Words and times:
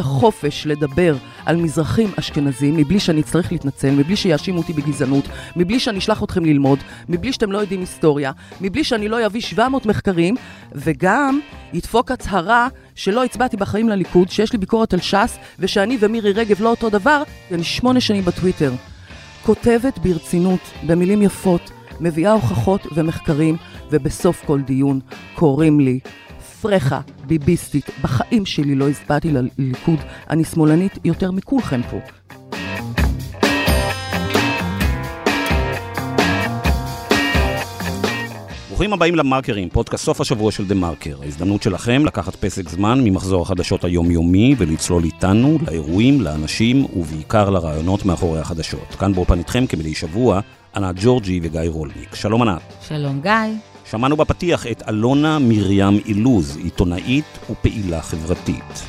החופש 0.00 0.66
לדבר 0.66 1.16
על 1.46 1.56
מזרחים 1.56 2.10
אשכנזים, 2.18 2.76
מבלי 2.76 3.00
שאני 3.00 3.20
אצטרך 3.20 3.52
להתנצל, 3.52 3.90
מבלי 3.90 4.16
שיאשימו 4.16 4.58
אותי 4.58 4.72
בגזענות, 4.72 5.24
מבלי 5.56 5.80
שאני 5.80 5.98
אשלח 5.98 6.22
אתכם 6.22 6.44
ללמוד, 6.44 6.78
מבלי 7.08 7.32
שאתם 7.32 7.52
לא 7.52 7.58
יודעים 7.58 7.80
היסטוריה, 7.80 8.32
מבלי 8.60 8.84
שאני 8.84 9.08
לא 9.08 9.26
אביא 9.26 9.40
700 9.40 9.86
מחקרים, 9.86 10.36
וגם 10.72 11.40
ידפוק 11.72 12.10
הצהרה 12.10 12.68
שלא 12.94 13.24
הצבעתי 13.24 13.56
בחיים 13.56 13.88
לליכוד, 13.88 14.30
שיש 14.30 14.52
לי 14.52 14.58
ביקורת 14.58 14.94
על 14.94 15.00
ש"ס, 15.00 15.38
ושאני 15.58 15.96
ומירי 16.00 16.32
רגב 16.32 16.62
לא 16.62 16.70
אותו 16.70 16.90
דבר, 16.90 17.22
אני 17.52 17.64
שמונה 17.64 18.00
שנים 18.00 18.24
בטוויטר. 18.24 18.72
כותבת 19.42 19.98
ברצינות, 19.98 20.60
במילים 20.86 21.22
יפות, 21.22 21.70
מביאה 22.00 22.32
הוכחות 22.32 22.86
ומחקרים, 22.94 23.56
ובסוף 23.90 24.44
כל 24.46 24.60
דיון 24.60 25.00
קוראים 25.34 25.80
לי 25.80 26.00
פרחה 26.62 27.00
ביביסטית. 27.26 27.90
בחיים 28.02 28.46
שלי 28.46 28.74
לא 28.74 28.88
הצבעתי 28.88 29.32
לליכוד, 29.32 29.98
אני 30.30 30.44
שמאלנית 30.44 30.98
יותר 31.04 31.30
מכולכם 31.30 31.80
פה. 31.90 31.98
ברוכים 38.68 38.92
הבאים 38.92 39.14
למרקרים, 39.14 39.68
פודקאסט 39.68 40.04
סוף 40.04 40.20
השבוע 40.20 40.52
של 40.52 40.66
דה 40.66 40.74
מרקר. 40.74 41.16
ההזדמנות 41.22 41.62
שלכם 41.62 42.02
לקחת 42.06 42.36
פסק 42.36 42.68
זמן 42.68 43.00
ממחזור 43.04 43.42
החדשות 43.42 43.84
היומיומי 43.84 44.54
ולצלול 44.58 45.04
איתנו 45.04 45.58
לאירועים, 45.66 46.20
לאנשים 46.20 46.84
ובעיקר 46.96 47.50
לרעיונות 47.50 48.04
מאחורי 48.04 48.40
החדשות. 48.40 48.94
כאן 48.98 49.12
באופן 49.12 49.38
איתכם 49.38 49.66
כמדי 49.66 49.94
שבוע, 49.94 50.40
ענת 50.76 50.96
ג'ורג'י 51.02 51.40
וגיא 51.42 51.60
רולניק. 51.68 52.14
שלום 52.14 52.42
ענת. 52.42 52.62
שלום 52.88 53.20
גיא. 53.20 53.69
שמענו 53.90 54.16
בפתיח 54.16 54.66
את 54.66 54.82
אלונה 54.88 55.38
מרים 55.38 56.00
אילוז, 56.06 56.56
עיתונאית 56.56 57.38
ופעילה 57.50 58.02
חברתית. 58.02 58.82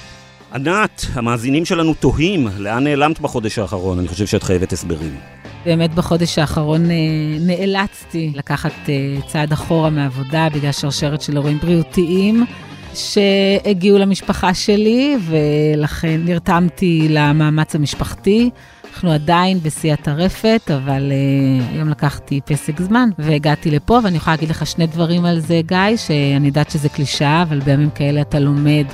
ענת, 0.53 1.05
המאזינים 1.13 1.65
שלנו 1.65 1.93
תוהים, 1.93 2.47
לאן 2.57 2.83
נעלמת 2.83 3.19
בחודש 3.19 3.59
האחרון? 3.59 3.99
אני 3.99 4.07
חושב 4.07 4.25
שאת 4.25 4.43
חייבת 4.43 4.73
הסברים. 4.73 5.15
באמת 5.65 5.95
בחודש 5.95 6.39
האחרון 6.39 6.91
אה, 6.91 6.95
נאלצתי 7.39 8.31
לקחת 8.35 8.71
אה, 8.89 9.21
צעד 9.27 9.51
אחורה 9.51 9.89
מעבודה 9.89 10.47
בגלל 10.53 10.71
שרשרת 10.71 11.21
של 11.21 11.37
אירועים 11.37 11.57
בריאותיים 11.57 12.45
שהגיעו 12.93 13.97
למשפחה 13.97 14.53
שלי, 14.53 15.17
ולכן 15.21 16.21
נרתמתי 16.25 17.07
למאמץ 17.09 17.75
המשפחתי. 17.75 18.49
אנחנו 18.91 19.11
עדיין 19.11 19.59
בשיא 19.59 19.93
הטרפת, 19.93 20.71
אבל 20.75 21.11
uh, 21.11 21.73
היום 21.73 21.89
לקחתי 21.89 22.41
פסק 22.45 22.81
זמן 22.81 23.09
והגעתי 23.17 23.71
לפה, 23.71 23.99
ואני 24.03 24.17
יכולה 24.17 24.35
להגיד 24.35 24.49
לך 24.49 24.65
שני 24.65 24.87
דברים 24.87 25.25
על 25.25 25.39
זה, 25.39 25.61
גיא, 25.65 25.97
שאני 25.97 26.47
יודעת 26.47 26.71
שזה 26.71 26.89
קלישאה, 26.89 27.41
אבל 27.41 27.59
בימים 27.59 27.89
כאלה 27.89 28.21
אתה 28.21 28.39
לומד 28.39 28.85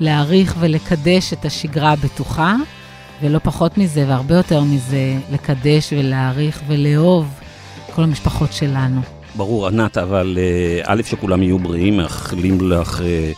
להעריך 0.00 0.56
ולקדש 0.58 1.32
את 1.32 1.44
השגרה 1.44 1.92
הבטוחה. 1.92 2.56
ולא 3.22 3.38
פחות 3.42 3.78
מזה, 3.78 4.04
והרבה 4.08 4.34
יותר 4.34 4.60
מזה, 4.60 5.14
לקדש 5.32 5.92
ולהעריך 5.92 6.62
ולאהוב 6.66 7.40
כל 7.94 8.02
המשפחות 8.02 8.52
שלנו. 8.52 9.17
ברור, 9.38 9.66
ענת, 9.66 9.98
אבל 9.98 10.38
אה, 10.40 10.80
א', 10.84 11.02
שכולם 11.02 11.42
יהיו 11.42 11.58
בריאים, 11.58 11.96
מאחלים 11.96 12.70
לך 12.70 13.00
אה, 13.00 13.32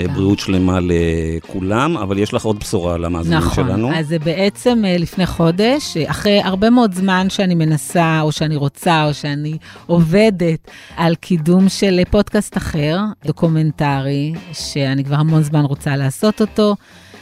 אה, 0.00 0.08
בריאות 0.08 0.38
שלמה 0.38 0.78
לכולם, 0.82 1.96
אבל 1.96 2.18
יש 2.18 2.34
לך 2.34 2.44
עוד 2.44 2.58
בשורה 2.60 2.98
למאזינים 2.98 3.38
נכון, 3.38 3.54
שלנו. 3.54 3.88
נכון, 3.88 3.98
אז 3.98 4.08
זה 4.08 4.18
בעצם 4.18 4.82
לפני 4.98 5.26
חודש, 5.26 5.96
אחרי 5.96 6.40
הרבה 6.42 6.70
מאוד 6.70 6.94
זמן 6.94 7.26
שאני 7.30 7.54
מנסה, 7.54 8.20
או 8.20 8.32
שאני 8.32 8.56
רוצה, 8.56 9.04
או 9.04 9.14
שאני 9.14 9.58
עובדת 9.86 10.70
על 10.96 11.14
קידום 11.14 11.68
של 11.68 12.00
פודקאסט 12.10 12.56
אחר, 12.56 12.98
דוקומנטרי, 13.24 14.32
שאני 14.52 15.04
כבר 15.04 15.16
המון 15.16 15.42
זמן 15.42 15.64
רוצה 15.64 15.96
לעשות 15.96 16.40
אותו. 16.40 16.76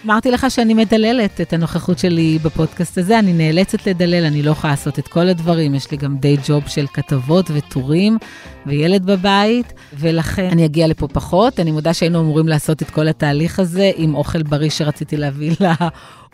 אמרתי 0.04 0.30
לך 0.30 0.46
שאני 0.48 0.74
מדללת 0.74 1.40
את 1.40 1.52
הנוכחות 1.52 1.98
שלי 1.98 2.38
בפודקאסט 2.42 2.98
הזה, 2.98 3.18
אני 3.18 3.32
נאלצת 3.32 3.86
לדלל, 3.86 4.24
אני 4.24 4.42
לא 4.42 4.50
יכולה 4.50 4.72
לעשות 4.72 4.98
את 4.98 5.08
כל 5.08 5.28
הדברים, 5.28 5.74
יש 5.74 5.90
לי 5.90 5.96
גם 5.96 6.16
day 6.16 6.36
job 6.46 6.68
של 6.68 6.86
כתבות 6.92 7.50
וטורים 7.54 8.18
וילד 8.66 9.06
בבית, 9.06 9.72
ולכן 9.94 10.48
אני 10.52 10.64
אגיע 10.64 10.86
לפה 10.86 11.08
פחות. 11.08 11.60
אני 11.60 11.70
מודה 11.70 11.94
שהיינו 11.94 12.20
אמורים 12.20 12.48
לעשות 12.48 12.82
את 12.82 12.90
כל 12.90 13.08
התהליך 13.08 13.58
הזה 13.58 13.90
עם 13.96 14.14
אוכל 14.14 14.42
בריא 14.42 14.70
שרציתי 14.70 15.16
להביא 15.16 15.54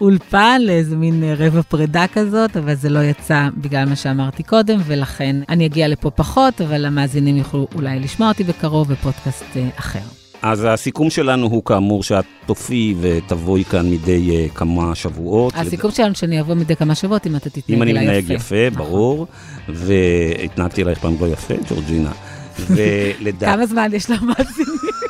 לאולפן, 0.01 0.61
לאיזה 0.65 0.97
מין 0.97 1.23
רבע 1.39 1.63
פרידה 1.63 2.07
כזאת, 2.13 2.57
אבל 2.57 2.75
זה 2.75 2.89
לא 2.89 2.99
יצא 2.99 3.49
בגלל 3.57 3.89
מה 3.89 3.97
שאמרתי 3.97 4.43
קודם, 4.43 4.81
ולכן 4.87 5.37
אני 5.49 5.67
אגיע 5.67 5.89
לפה 5.89 6.11
פחות, 6.11 6.61
אבל 6.61 6.85
המאזינים 6.85 7.37
יוכלו 7.37 7.67
אולי 7.75 8.01
לשמוע 8.01 8.29
אותי 8.29 8.45
בקרוב 8.45 8.93
בפודקאסט 8.93 9.57
אה, 9.57 9.69
אחר. 9.79 10.18
אז 10.43 10.67
הסיכום 10.69 11.11
שלנו 11.11 11.47
הוא 11.47 11.65
כאמור 11.65 12.03
שאת 12.03 12.25
תופיעי 12.47 12.95
ותבואי 13.01 13.65
כאן 13.65 13.91
מדי 13.91 14.49
uh, 14.49 14.55
כמה 14.55 14.95
שבועות. 14.95 15.53
הסיכום 15.57 15.91
לד... 15.91 15.97
שלנו 15.97 16.15
שאני 16.15 16.41
אבוא 16.41 16.55
מדי 16.55 16.77
כמה 16.77 16.95
שבועות 16.95 17.27
אם 17.27 17.37
אתה 17.37 17.51
תתנהג 17.51 17.83
אליי 17.83 17.91
יפה. 17.91 18.01
אם 18.01 18.09
אני 18.09 18.19
מתנהג 18.19 18.37
יפה, 18.37 18.71
נכון. 18.71 18.85
ברור. 18.87 19.27
והתנהגתי 19.69 20.83
אלייך 20.83 20.99
פעם 20.99 21.15
לא 21.21 21.27
יפה, 21.27 21.55
ג'ורג'ינה. 21.69 22.13
ולדע... 22.71 23.53
כמה 23.53 23.67
זמן 23.67 23.91
יש 23.93 24.11
למאזינים? 24.11 25.08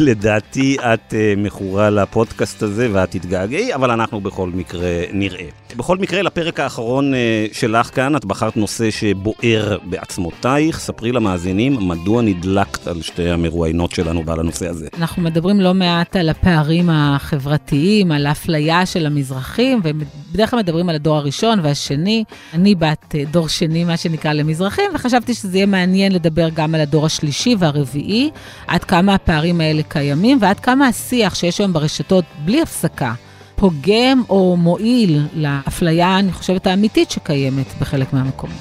לדעתי 0.00 0.76
את 0.80 1.12
uh, 1.12 1.40
מכורה 1.40 1.90
לפודקאסט 1.90 2.62
הזה 2.62 2.88
ואת 2.92 3.10
תתגעגעי, 3.10 3.74
אבל 3.74 3.90
אנחנו 3.90 4.20
בכל 4.20 4.50
מקרה 4.54 4.88
נראה. 5.12 5.46
בכל 5.76 5.98
מקרה, 5.98 6.22
לפרק 6.22 6.60
האחרון 6.60 7.14
uh, 7.14 7.16
שלך 7.52 7.90
כאן, 7.94 8.16
את 8.16 8.24
בחרת 8.24 8.56
נושא 8.56 8.90
שבוער 8.90 9.78
בעצמותייך. 9.84 10.78
ספרי 10.78 11.12
למאזינים 11.12 11.88
מדוע 11.88 12.22
נדלקת 12.22 12.86
על 12.86 13.02
שתי 13.02 13.30
המרואיינות 13.30 13.92
שלנו 13.92 14.26
ועל 14.26 14.40
הנושא 14.40 14.68
הזה. 14.68 14.88
אנחנו 14.98 15.22
מדברים 15.22 15.60
לא 15.60 15.74
מעט 15.74 16.16
על 16.16 16.28
הפערים 16.28 16.90
החברתיים, 16.90 18.12
על 18.12 18.26
האפליה 18.26 18.86
של 18.86 19.06
המזרחים, 19.06 19.80
ובדרך 19.84 20.50
כלל 20.50 20.58
מדברים 20.58 20.88
על 20.88 20.94
הדור 20.94 21.16
הראשון 21.16 21.60
והשני. 21.62 22.24
אני 22.54 22.74
בת 22.74 23.14
uh, 23.14 23.32
דור 23.32 23.48
שני, 23.48 23.84
מה 23.84 23.96
שנקרא, 23.96 24.32
למזרחים, 24.32 24.90
וחשבתי 24.94 25.34
שזה 25.34 25.56
יהיה 25.56 25.66
מעניין 25.66 26.12
לדבר 26.12 26.48
גם 26.54 26.74
על 26.74 26.80
הדור 26.80 27.06
השלישי 27.06 27.56
והרביעי, 27.58 28.30
עד 28.66 28.84
כמה 28.84 29.14
הפערים 29.14 29.59
האלה 29.60 29.82
קיימים, 29.88 30.38
ועד 30.40 30.60
כמה 30.60 30.88
השיח 30.88 31.34
שיש 31.34 31.58
היום 31.58 31.72
ברשתות 31.72 32.24
בלי 32.44 32.62
הפסקה. 32.62 33.12
פוגם 33.56 34.22
או 34.28 34.56
מועיל 34.56 35.22
לאפליה, 35.34 36.18
אני 36.18 36.32
חושבת, 36.32 36.66
האמיתית 36.66 37.10
שקיימת 37.10 37.66
בחלק 37.80 38.12
מהמקומות. 38.12 38.56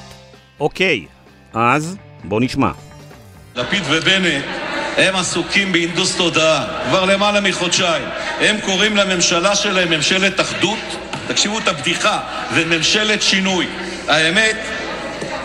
אוקיי, 0.59 1.05
אז 1.53 1.97
בואו 2.23 2.39
נשמע. 2.39 2.71
לפיד 3.55 3.83
ובנט 3.89 4.43
הם 4.97 5.15
עסוקים 5.15 5.71
בהנדוס 5.71 6.15
תודעה 6.15 6.65
כבר 6.89 7.05
למעלה 7.05 7.41
מחודשיים. 7.41 8.07
הם 8.39 8.55
קוראים 8.61 8.97
לממשלה 8.97 9.55
שלהם 9.55 9.89
ממשלת 9.89 10.39
אחדות, 10.39 10.79
תקשיבו 11.27 11.59
את 11.59 11.67
הבדיחה, 11.67 12.19
וממשלת 12.53 13.21
שינוי. 13.21 13.67
האמת 14.07 14.55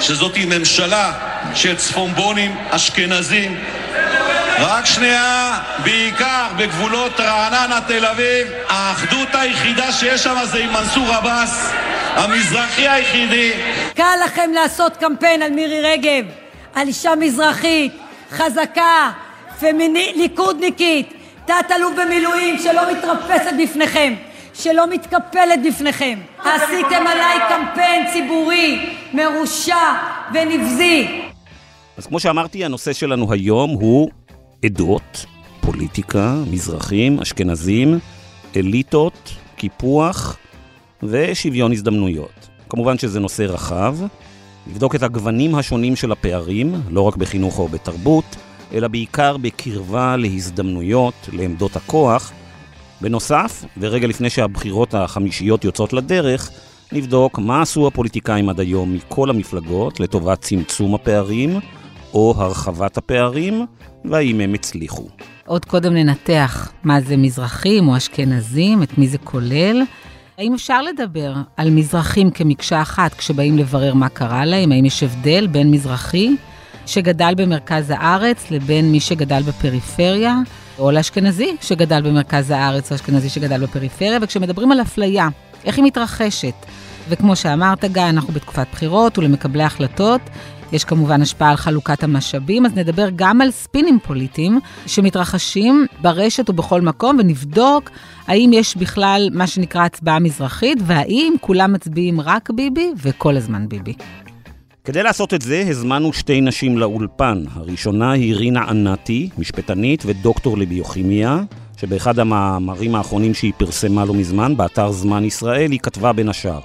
שזאת 0.00 0.38
ממשלה 0.46 1.12
של 1.54 1.76
צפונבונים 1.76 2.56
אשכנזים 2.70 3.56
בעיקר 5.84 6.46
בגבולות 6.58 7.20
רעננה, 7.20 7.80
תל 7.88 8.06
אביב, 8.06 8.46
האחדות 8.68 9.28
היחידה 9.32 9.92
שיש 9.92 10.22
שם 10.22 10.36
זה 10.44 10.64
עם 10.64 10.72
מנסור 10.72 11.12
עבאס, 11.12 11.72
המזרחי 12.14 12.88
היחידי. 12.88 13.52
קל 13.94 14.16
לכם 14.24 14.50
לעשות 14.54 14.96
קמפיין 14.96 15.42
על 15.42 15.50
מירי 15.50 15.80
רגב, 15.82 16.24
על 16.74 16.88
אישה 16.88 17.14
מזרחית, 17.14 17.92
חזקה, 18.30 19.10
פמיני, 19.60 20.12
ליכודניקית, 20.16 21.12
תת-אלוף 21.44 21.92
במילואים 22.04 22.58
שלא 22.58 22.92
מתרפסת 22.92 23.52
בפניכם. 23.62 24.14
שלא 24.54 24.86
מתקפלת 24.90 25.62
בפניכם. 25.68 26.18
עשיתם 26.38 27.06
עליי 27.06 27.38
קמפיין 27.48 28.12
ציבורי 28.12 28.94
מרושע 29.12 29.92
ונבזי. 30.34 31.20
אז 31.98 32.06
כמו 32.06 32.20
שאמרתי, 32.20 32.64
הנושא 32.64 32.92
שלנו 32.92 33.32
היום 33.32 33.70
הוא 33.70 34.10
עדות, 34.64 35.26
פוליטיקה, 35.60 36.42
מזרחים, 36.50 37.20
אשכנזים, 37.20 37.98
אליטות, 38.56 39.34
קיפוח 39.56 40.36
ושוויון 41.02 41.72
הזדמנויות. 41.72 42.48
כמובן 42.68 42.98
שזה 42.98 43.20
נושא 43.20 43.42
רחב, 43.42 43.96
לבדוק 44.66 44.94
את 44.94 45.02
הגוונים 45.02 45.54
השונים 45.54 45.96
של 45.96 46.12
הפערים, 46.12 46.74
לא 46.90 47.00
רק 47.00 47.16
בחינוך 47.16 47.58
או 47.58 47.68
בתרבות, 47.68 48.24
אלא 48.72 48.88
בעיקר 48.88 49.36
בקרבה 49.36 50.16
להזדמנויות, 50.16 51.28
לעמדות 51.32 51.76
הכוח. 51.76 52.32
בנוסף, 53.00 53.64
ורגע 53.78 54.06
לפני 54.06 54.30
שהבחירות 54.30 54.94
החמישיות 54.94 55.64
יוצאות 55.64 55.92
לדרך, 55.92 56.50
נבדוק 56.92 57.38
מה 57.38 57.62
עשו 57.62 57.86
הפוליטיקאים 57.86 58.48
עד 58.48 58.60
היום 58.60 58.94
מכל 58.94 59.30
המפלגות 59.30 60.00
לטובת 60.00 60.40
צמצום 60.40 60.94
הפערים 60.94 61.60
או 62.14 62.34
הרחבת 62.36 62.96
הפערים, 62.96 63.66
והאם 64.04 64.40
הם 64.40 64.54
הצליחו. 64.54 65.08
עוד 65.46 65.64
קודם 65.64 65.94
ננתח 65.94 66.72
מה 66.84 67.00
זה 67.00 67.16
מזרחים 67.16 67.88
או 67.88 67.96
אשכנזים, 67.96 68.82
את 68.82 68.98
מי 68.98 69.08
זה 69.08 69.18
כולל. 69.18 69.82
האם 70.38 70.54
אפשר 70.54 70.82
לדבר 70.82 71.34
על 71.56 71.70
מזרחים 71.70 72.30
כמקשה 72.30 72.82
אחת 72.82 73.14
כשבאים 73.14 73.58
לברר 73.58 73.94
מה 73.94 74.08
קרה 74.08 74.44
להם? 74.44 74.72
האם 74.72 74.84
יש 74.84 75.02
הבדל 75.02 75.46
בין 75.46 75.70
מזרחי 75.70 76.36
שגדל 76.86 77.32
במרכז 77.36 77.90
הארץ 77.90 78.50
לבין 78.50 78.92
מי 78.92 79.00
שגדל 79.00 79.42
בפריפריה? 79.42 80.38
או 80.78 80.90
לאשכנזי 80.90 81.56
שגדל 81.60 82.02
במרכז 82.02 82.50
הארץ, 82.50 82.90
או 82.90 82.96
אשכנזי 82.96 83.28
שגדל 83.28 83.62
בפריפריה, 83.62 84.18
וכשמדברים 84.22 84.72
על 84.72 84.80
אפליה, 84.80 85.28
איך 85.64 85.76
היא 85.76 85.84
מתרחשת? 85.84 86.54
וכמו 87.08 87.36
שאמרת, 87.36 87.84
גיא, 87.84 88.02
אנחנו 88.02 88.32
בתקופת 88.32 88.66
בחירות 88.72 89.18
ולמקבלי 89.18 89.62
החלטות. 89.62 90.20
יש 90.74 90.84
כמובן 90.84 91.22
השפעה 91.22 91.50
על 91.50 91.56
חלוקת 91.56 92.04
המשאבים, 92.04 92.66
אז 92.66 92.74
נדבר 92.74 93.08
גם 93.16 93.40
על 93.40 93.50
ספינים 93.50 93.98
פוליטיים 94.06 94.60
שמתרחשים 94.86 95.86
ברשת 96.02 96.50
ובכל 96.50 96.80
מקום, 96.80 97.16
ונבדוק 97.18 97.90
האם 98.26 98.50
יש 98.52 98.76
בכלל 98.76 99.28
מה 99.32 99.46
שנקרא 99.46 99.84
הצבעה 99.84 100.18
מזרחית, 100.18 100.78
והאם 100.86 101.34
כולם 101.40 101.72
מצביעים 101.72 102.20
רק 102.20 102.50
ביבי 102.50 102.90
וכל 103.02 103.36
הזמן 103.36 103.68
ביבי. 103.68 103.94
כדי 104.84 105.02
לעשות 105.02 105.34
את 105.34 105.42
זה, 105.42 105.64
הזמנו 105.68 106.12
שתי 106.12 106.40
נשים 106.40 106.78
לאולפן. 106.78 107.44
הראשונה 107.54 108.12
היא 108.12 108.34
רינה 108.34 108.62
ענתי, 108.62 109.28
משפטנית 109.38 110.02
ודוקטור 110.06 110.58
לביוכימיה, 110.58 111.38
שבאחד 111.76 112.18
המאמרים 112.18 112.94
האחרונים 112.94 113.34
שהיא 113.34 113.52
פרסמה 113.56 114.04
לא 114.04 114.14
מזמן, 114.14 114.56
באתר 114.56 114.92
זמן 114.92 115.24
ישראל, 115.24 115.70
היא 115.70 115.80
כתבה 115.80 116.12
בין 116.12 116.28
השאר: 116.28 116.60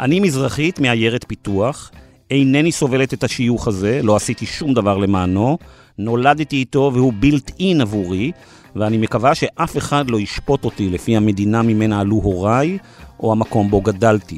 אני 0.00 0.20
מזרחית 0.20 0.80
מעיירת 0.80 1.24
פיתוח, 1.28 1.90
אינני 2.30 2.72
סובלת 2.72 3.14
את 3.14 3.24
השיוך 3.24 3.68
הזה, 3.68 4.00
לא 4.02 4.16
עשיתי 4.16 4.46
שום 4.46 4.74
דבר 4.74 4.98
למענו, 4.98 5.58
נולדתי 5.98 6.56
איתו 6.56 6.90
והוא 6.94 7.12
בילט 7.12 7.50
אין 7.60 7.80
עבורי, 7.80 8.32
ואני 8.76 8.98
מקווה 8.98 9.34
שאף 9.34 9.76
אחד 9.76 10.10
לא 10.10 10.20
ישפוט 10.20 10.64
אותי 10.64 10.90
לפי 10.90 11.16
המדינה 11.16 11.62
ממנה 11.62 12.00
עלו 12.00 12.16
הוריי, 12.16 12.78
או 13.20 13.32
המקום 13.32 13.70
בו 13.70 13.80
גדלתי. 13.80 14.36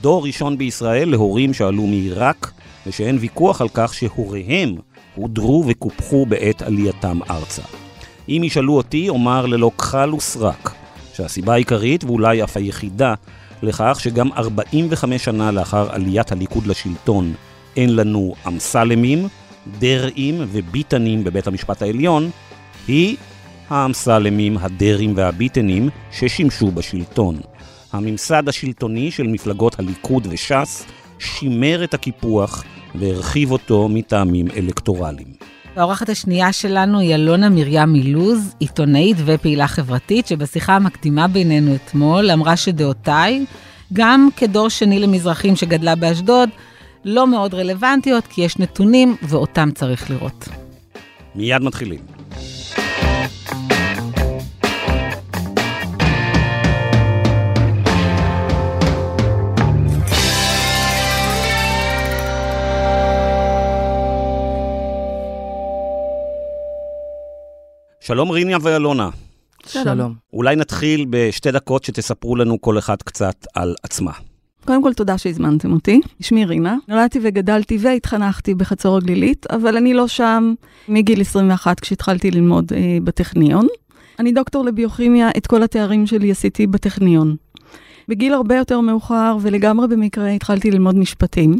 דור 0.00 0.26
ראשון 0.26 0.58
בישראל 0.58 1.08
להורים 1.08 1.54
שעלו 1.54 1.86
מעיראק, 1.86 2.52
ושאין 2.86 3.18
ויכוח 3.20 3.60
על 3.60 3.68
כך 3.74 3.94
שהוריהם 3.94 4.76
הודרו 5.14 5.64
וקופחו 5.66 6.26
בעת 6.26 6.62
עלייתם 6.62 7.18
ארצה. 7.30 7.62
אם 8.28 8.42
ישאלו 8.44 8.76
אותי, 8.76 9.08
אומר 9.08 9.46
ללא 9.46 9.70
כחל 9.78 10.14
וסרק, 10.14 10.70
שהסיבה 11.14 11.52
העיקרית, 11.52 12.04
ואולי 12.04 12.44
אף 12.44 12.56
היחידה, 12.56 13.14
לכך 13.62 13.98
שגם 14.00 14.32
45 14.32 15.24
שנה 15.24 15.50
לאחר 15.50 15.90
עליית 15.90 16.32
הליכוד 16.32 16.66
לשלטון 16.66 17.34
אין 17.76 17.96
לנו 17.96 18.34
אמסלמים, 18.46 19.28
דרעים 19.78 20.34
וביטנים 20.40 21.24
בבית 21.24 21.46
המשפט 21.46 21.82
העליון, 21.82 22.30
היא 22.88 23.16
האמסלמים, 23.68 24.58
הדרעים 24.58 25.12
והביטנים 25.16 25.88
ששימשו 26.12 26.70
בשלטון. 26.70 27.40
הממסד 27.92 28.48
השלטוני 28.48 29.10
של 29.10 29.26
מפלגות 29.26 29.78
הליכוד 29.78 30.26
וש"ס 30.30 30.86
שימר 31.18 31.84
את 31.84 31.94
הקיפוח 31.94 32.64
והרחיב 32.94 33.50
אותו 33.50 33.88
מטעמים 33.88 34.46
אלקטורליים. 34.56 35.57
האורחת 35.78 36.08
השנייה 36.08 36.52
שלנו 36.52 36.98
היא 36.98 37.14
אלונה 37.14 37.48
מרים 37.48 37.92
מילוז, 37.92 38.54
עיתונאית 38.58 39.16
ופעילה 39.24 39.66
חברתית, 39.66 40.26
שבשיחה 40.26 40.76
המקדימה 40.76 41.28
בינינו 41.28 41.74
אתמול 41.74 42.30
אמרה 42.30 42.56
שדעותיי, 42.56 43.44
גם 43.92 44.28
כדור 44.36 44.68
שני 44.68 44.98
למזרחים 44.98 45.56
שגדלה 45.56 45.94
באשדוד, 45.94 46.48
לא 47.04 47.26
מאוד 47.26 47.54
רלוונטיות, 47.54 48.26
כי 48.26 48.40
יש 48.40 48.58
נתונים 48.58 49.16
ואותם 49.22 49.68
צריך 49.74 50.10
לראות. 50.10 50.48
מיד 51.34 51.62
מתחילים. 51.62 52.17
שלום 68.00 68.30
רינה 68.30 68.56
ואלונה. 68.62 69.10
שלום. 69.66 70.14
אולי 70.32 70.56
נתחיל 70.56 71.06
בשתי 71.10 71.52
דקות 71.52 71.84
שתספרו 71.84 72.36
לנו 72.36 72.60
כל 72.60 72.78
אחד 72.78 72.96
קצת 73.02 73.46
על 73.54 73.74
עצמה. 73.82 74.12
קודם 74.64 74.82
כל, 74.82 74.92
תודה 74.92 75.18
שהזמנתם 75.18 75.72
אותי. 75.72 76.00
שמי 76.20 76.44
רינה. 76.44 76.76
נולדתי 76.88 77.18
וגדלתי 77.22 77.78
והתחנכתי 77.80 78.54
בחצור 78.54 78.96
הגלילית, 78.96 79.46
אבל 79.50 79.76
אני 79.76 79.94
לא 79.94 80.08
שם 80.08 80.54
מגיל 80.88 81.20
21 81.20 81.80
כשהתחלתי 81.80 82.30
ללמוד 82.30 82.72
אה, 82.72 82.98
בטכניון. 83.04 83.66
אני 84.18 84.32
דוקטור 84.32 84.64
לביוכימיה, 84.64 85.30
את 85.36 85.46
כל 85.46 85.62
התארים 85.62 86.06
שלי 86.06 86.30
עשיתי 86.30 86.66
בטכניון. 86.66 87.36
בגיל 88.08 88.34
הרבה 88.34 88.56
יותר 88.56 88.80
מאוחר 88.80 89.36
ולגמרי 89.40 89.88
במקרה 89.88 90.30
התחלתי 90.30 90.70
ללמוד 90.70 90.94
משפטים. 90.94 91.56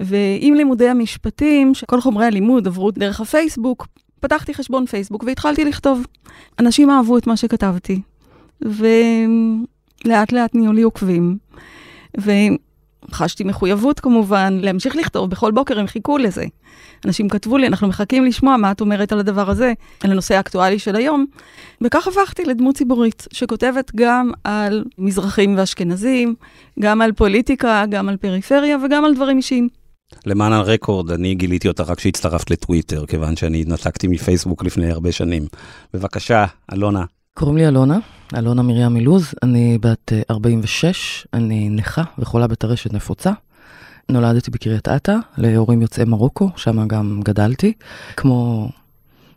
ועם 0.00 0.54
לימודי 0.54 0.88
המשפטים, 0.88 1.74
שכל 1.74 2.00
חומרי 2.00 2.26
הלימוד 2.26 2.66
עברו 2.66 2.90
דרך 2.90 3.20
הפייסבוק, 3.20 3.86
פתחתי 4.20 4.54
חשבון 4.54 4.86
פייסבוק 4.86 5.24
והתחלתי 5.24 5.64
לכתוב. 5.64 6.06
אנשים 6.58 6.90
אהבו 6.90 7.18
את 7.18 7.26
מה 7.26 7.36
שכתבתי, 7.36 8.00
ולאט 8.62 10.32
לאט 10.32 10.54
נהיו 10.54 10.72
לי 10.72 10.82
עוקבים. 10.82 11.38
וחשתי 12.18 13.44
מחויבות 13.44 14.00
כמובן 14.00 14.58
להמשיך 14.62 14.96
לכתוב, 14.96 15.30
בכל 15.30 15.50
בוקר 15.50 15.80
הם 15.80 15.86
חיכו 15.86 16.18
לזה. 16.18 16.44
אנשים 17.04 17.28
כתבו 17.28 17.58
לי, 17.58 17.66
אנחנו 17.66 17.88
מחכים 17.88 18.24
לשמוע 18.24 18.56
מה 18.56 18.70
את 18.70 18.80
אומרת 18.80 19.12
על 19.12 19.18
הדבר 19.18 19.50
הזה, 19.50 19.72
על 20.04 20.10
הנושא 20.10 20.34
האקטואלי 20.34 20.78
של 20.78 20.96
היום. 20.96 21.26
וכך 21.80 22.08
הפכתי 22.08 22.44
לדמות 22.44 22.76
ציבורית, 22.76 23.28
שכותבת 23.32 23.90
גם 23.94 24.30
על 24.44 24.84
מזרחים 24.98 25.58
ואשכנזים, 25.58 26.34
גם 26.80 27.00
על 27.00 27.12
פוליטיקה, 27.12 27.84
גם 27.88 28.08
על 28.08 28.16
פריפריה 28.16 28.76
וגם 28.84 29.04
על 29.04 29.14
דברים 29.14 29.36
אישיים. 29.36 29.68
למען 30.26 30.52
הרקורד, 30.52 31.10
אני 31.10 31.34
גיליתי 31.34 31.68
אותה 31.68 31.82
רק 31.82 31.98
כשהצטרפת 31.98 32.50
לטוויטר, 32.50 33.06
כיוון 33.06 33.36
שאני 33.36 33.60
התנתקתי 33.60 34.08
מפייסבוק 34.08 34.64
לפני 34.64 34.90
הרבה 34.90 35.12
שנים. 35.12 35.46
בבקשה, 35.94 36.46
אלונה. 36.72 37.04
קוראים 37.34 37.56
לי 37.56 37.68
אלונה, 37.68 37.98
אלונה 38.36 38.62
מרים 38.62 38.92
מילוז, 38.92 39.34
אני 39.42 39.78
בת 39.80 40.12
46, 40.30 41.26
אני 41.34 41.68
נכה 41.68 42.02
וחולה 42.18 42.46
בטרשת 42.46 42.92
נפוצה. 42.92 43.32
נולדתי 44.08 44.50
בקריית 44.50 44.88
אתא, 44.88 45.16
להורים 45.38 45.82
יוצאי 45.82 46.04
מרוקו, 46.04 46.50
שם 46.56 46.88
גם 46.88 47.20
גדלתי. 47.24 47.72
כמו 48.16 48.68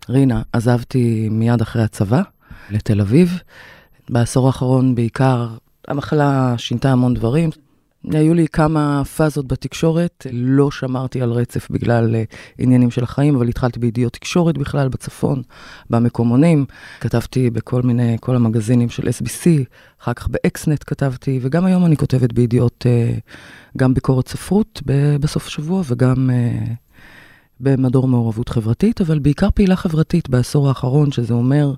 רינה, 0.09 0.41
עזבתי 0.53 1.29
מיד 1.31 1.61
אחרי 1.61 1.83
הצבא 1.83 2.21
לתל 2.69 3.01
אביב. 3.01 3.39
בעשור 4.09 4.47
האחרון 4.47 4.95
בעיקר 4.95 5.47
המחלה 5.87 6.55
שינתה 6.57 6.91
המון 6.91 7.13
דברים, 7.13 7.49
היו 8.11 8.33
לי 8.33 8.47
כמה 8.47 9.03
פאזות 9.05 9.47
בתקשורת, 9.47 10.27
לא 10.31 10.71
שמרתי 10.71 11.21
על 11.21 11.31
רצף 11.31 11.71
בגלל 11.71 12.15
uh, 12.15 12.35
עניינים 12.57 12.91
של 12.91 13.03
החיים, 13.03 13.35
אבל 13.35 13.47
התחלתי 13.47 13.79
בידיעות 13.79 14.13
תקשורת 14.13 14.57
בכלל 14.57 14.89
בצפון, 14.89 15.41
במקומונים. 15.89 16.65
כתבתי 16.99 17.49
בכל 17.49 17.81
מיני, 17.81 18.17
כל 18.21 18.35
המגזינים 18.35 18.89
של 18.89 19.03
SBC, 19.03 19.49
אחר 20.01 20.13
כך 20.13 20.27
באקסנט 20.27 20.83
כתבתי, 20.87 21.39
וגם 21.41 21.65
היום 21.65 21.85
אני 21.85 21.97
כותבת 21.97 22.33
בידיעות, 22.33 22.85
uh, 22.85 23.19
גם 23.77 23.93
ביקורת 23.93 24.27
ספרות 24.27 24.81
בסוף 25.19 25.47
השבוע 25.47 25.83
וגם 25.87 26.29
uh, 26.29 26.69
במדור 27.59 28.07
מעורבות 28.07 28.49
חברתית, 28.49 29.01
אבל 29.01 29.19
בעיקר 29.19 29.49
פעילה 29.53 29.75
חברתית 29.75 30.29
בעשור 30.29 30.67
האחרון, 30.67 31.11
שזה 31.11 31.33
אומר 31.33 31.73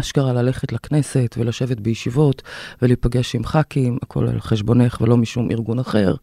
אשכרה 0.00 0.32
ללכת 0.32 0.72
לכנסת 0.72 1.34
ולשבת 1.38 1.80
בישיבות 1.80 2.42
ולהיפגש 2.82 3.34
עם 3.34 3.44
ח"כים, 3.44 3.98
הכל 4.02 4.28
על 4.28 4.40
חשבונך 4.40 5.00
ולא 5.00 5.16
משום 5.16 5.50
ארגון 5.50 5.78
אחר, 5.78 6.14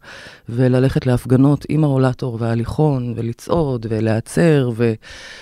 וללכת 0.48 1.06
להפגנות 1.06 1.66
עם 1.68 1.84
הרולטור 1.84 2.36
וההליכון 2.40 3.14
ולצעוד 3.16 3.86
ולהיעצר 3.88 4.70
ו- 4.76 4.94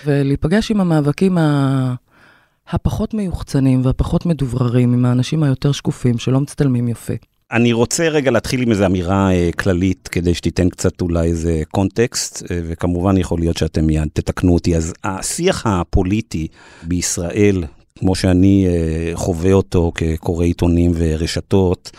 ולהיפגש 0.07 0.71
עם 0.71 0.81
המאבקים 0.81 1.39
ה... 1.39 1.95
הפחות 2.69 3.15
מיוחצנים 3.15 3.85
והפחות 3.85 4.27
מדובררים, 4.27 4.93
עם 4.93 5.05
האנשים 5.05 5.43
היותר 5.43 5.73
שקופים 5.73 6.19
שלא 6.19 6.41
מצטלמים 6.41 6.89
יפה. 6.89 7.15
אני 7.53 7.73
רוצה 7.73 8.09
רגע 8.09 8.31
להתחיל 8.31 8.63
עם 8.63 8.71
איזו 8.71 8.87
אמירה 8.87 9.33
אה, 9.33 9.51
כללית, 9.59 10.09
כדי 10.09 10.35
שתיתן 10.35 10.69
קצת 10.69 11.01
אולי 11.01 11.29
איזה 11.29 11.63
קונטקסט, 11.71 12.43
אה, 12.51 12.61
וכמובן 12.65 13.17
יכול 13.17 13.39
להיות 13.39 13.57
שאתם 13.57 13.85
מיד 13.85 14.09
תתקנו 14.13 14.55
אותי. 14.55 14.77
אז 14.77 14.93
השיח 15.05 15.67
הפוליטי 15.67 16.47
בישראל, 16.83 17.65
כמו 17.99 18.15
שאני 18.15 18.67
אה, 18.67 19.11
חווה 19.15 19.53
אותו 19.53 19.93
כקורא 19.95 20.45
עיתונים 20.45 20.93
ורשתות, 20.95 21.91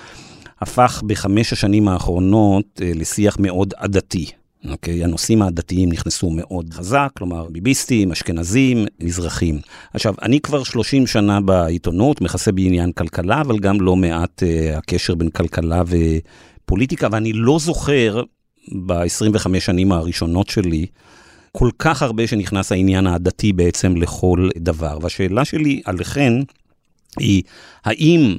הפך 0.61 1.03
בחמש 1.05 1.53
השנים 1.53 1.87
האחרונות 1.87 2.81
אה, 2.81 2.91
לשיח 2.95 3.37
מאוד 3.39 3.73
עדתי. 3.77 4.25
אוקיי? 4.69 5.03
הנושאים 5.03 5.41
העדתיים 5.41 5.89
נכנסו 5.89 6.29
מאוד 6.29 6.73
חזק, 6.73 7.09
כלומר 7.17 7.47
ביביסטים, 7.49 8.11
אשכנזים, 8.11 8.85
מזרחים. 8.99 9.59
עכשיו, 9.93 10.13
אני 10.21 10.39
כבר 10.39 10.63
30 10.63 11.07
שנה 11.07 11.41
בעיתונות, 11.41 12.21
מכסה 12.21 12.51
בעניין 12.51 12.91
כלכלה, 12.91 13.41
אבל 13.41 13.59
גם 13.59 13.81
לא 13.81 13.95
מעט 13.95 14.43
uh, 14.43 14.77
הקשר 14.77 15.15
בין 15.15 15.29
כלכלה 15.29 15.83
ופוליטיקה, 15.87 17.07
ואני 17.11 17.33
לא 17.33 17.59
זוכר 17.59 18.23
ב-25 18.85 19.59
שנים 19.59 19.91
הראשונות 19.91 20.49
שלי, 20.49 20.85
כל 21.57 21.69
כך 21.79 22.01
הרבה 22.01 22.27
שנכנס 22.27 22.71
העניין 22.71 23.07
העדתי 23.07 23.53
בעצם 23.53 23.95
לכל 23.95 24.49
דבר. 24.57 24.97
והשאלה 25.01 25.45
שלי 25.45 25.81
עליכן 25.85 26.33
היא, 27.19 27.43
האם 27.85 28.37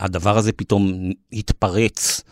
הדבר 0.00 0.36
הזה 0.38 0.52
פתאום 0.52 1.10
התפרץ 1.32 2.22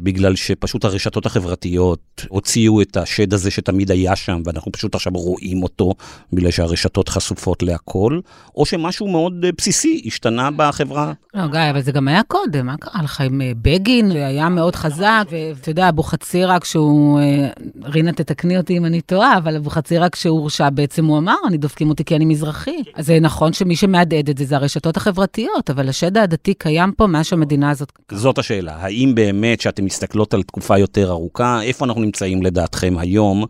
בגלל 0.00 0.36
שפשוט 0.36 0.84
הרשתות 0.84 1.26
החברתיות 1.26 2.26
הוציאו 2.28 2.82
את 2.82 2.96
השד 2.96 3.34
הזה 3.34 3.50
שתמיד 3.50 3.90
היה 3.90 4.16
שם, 4.16 4.42
ואנחנו 4.44 4.72
פשוט 4.72 4.94
עכשיו 4.94 5.12
רואים 5.12 5.62
אותו, 5.62 5.94
בגלל 6.32 6.50
שהרשתות 6.50 7.08
חשופות 7.08 7.62
להכל, 7.62 8.20
או 8.56 8.66
שמשהו 8.66 9.08
מאוד 9.08 9.44
אה, 9.44 9.50
בסיסי 9.58 10.02
השתנה 10.06 10.48
בחברה. 10.56 11.12
לא, 11.34 11.46
גיא, 11.46 11.70
אבל 11.70 11.80
זה 11.80 11.92
גם 11.92 12.08
היה 12.08 12.22
קודם, 12.22 12.66
מה 12.66 12.76
קרה 12.76 13.02
לך 13.02 13.20
עם 13.20 13.40
אה, 13.40 13.52
בגין? 13.62 14.10
היה 14.10 14.48
מאוד 14.48 14.76
חזק, 14.76 15.24
ואתה 15.30 15.70
יודע, 15.70 15.88
אבוחצירא, 15.88 16.58
כשהוא, 16.58 17.20
אה, 17.20 17.48
רינה, 17.84 18.12
תתקני 18.12 18.58
אותי 18.58 18.78
אם 18.78 18.84
אני 18.84 19.00
טועה, 19.00 19.38
אבל 19.38 19.56
אבוחצירא, 19.56 20.08
כשהוא 20.08 20.38
הורשע, 20.38 20.70
בעצם 20.70 21.04
הוא 21.04 21.18
אמר, 21.18 21.36
אני 21.48 21.58
דופקים 21.58 21.88
אותי 21.88 22.04
כי 22.04 22.16
אני 22.16 22.24
מזרחי. 22.24 22.82
אז 22.94 23.06
זה 23.06 23.20
נכון 23.20 23.52
שמי 23.52 23.76
שמהדהד 23.76 24.30
את 24.30 24.38
זה 24.38 24.44
זה 24.44 24.56
הרשתות 24.56 24.96
החברתיות, 24.96 25.70
אבל 25.70 25.88
השד 25.88 26.16
העדתי 26.16 26.54
קיים 26.54 26.92
פה 26.92 27.06
מאז 27.06 27.26
שהמדינה 27.26 27.70
הזאת... 27.70 27.92
זאת 28.12 28.38
השאלה, 28.38 28.76
האם 28.76 29.12
באמת, 29.14 29.60
שאתן 29.60 29.84
מסתכלות 29.88 30.34
על 30.34 30.42
תקופה 30.42 30.78
יותר 30.78 31.10
ארוכה, 31.10 31.62
איפה 31.62 31.84
אנחנו 31.84 32.00
נמצאים 32.00 32.42
לדעתכם 32.42 32.94
היום 32.98 33.44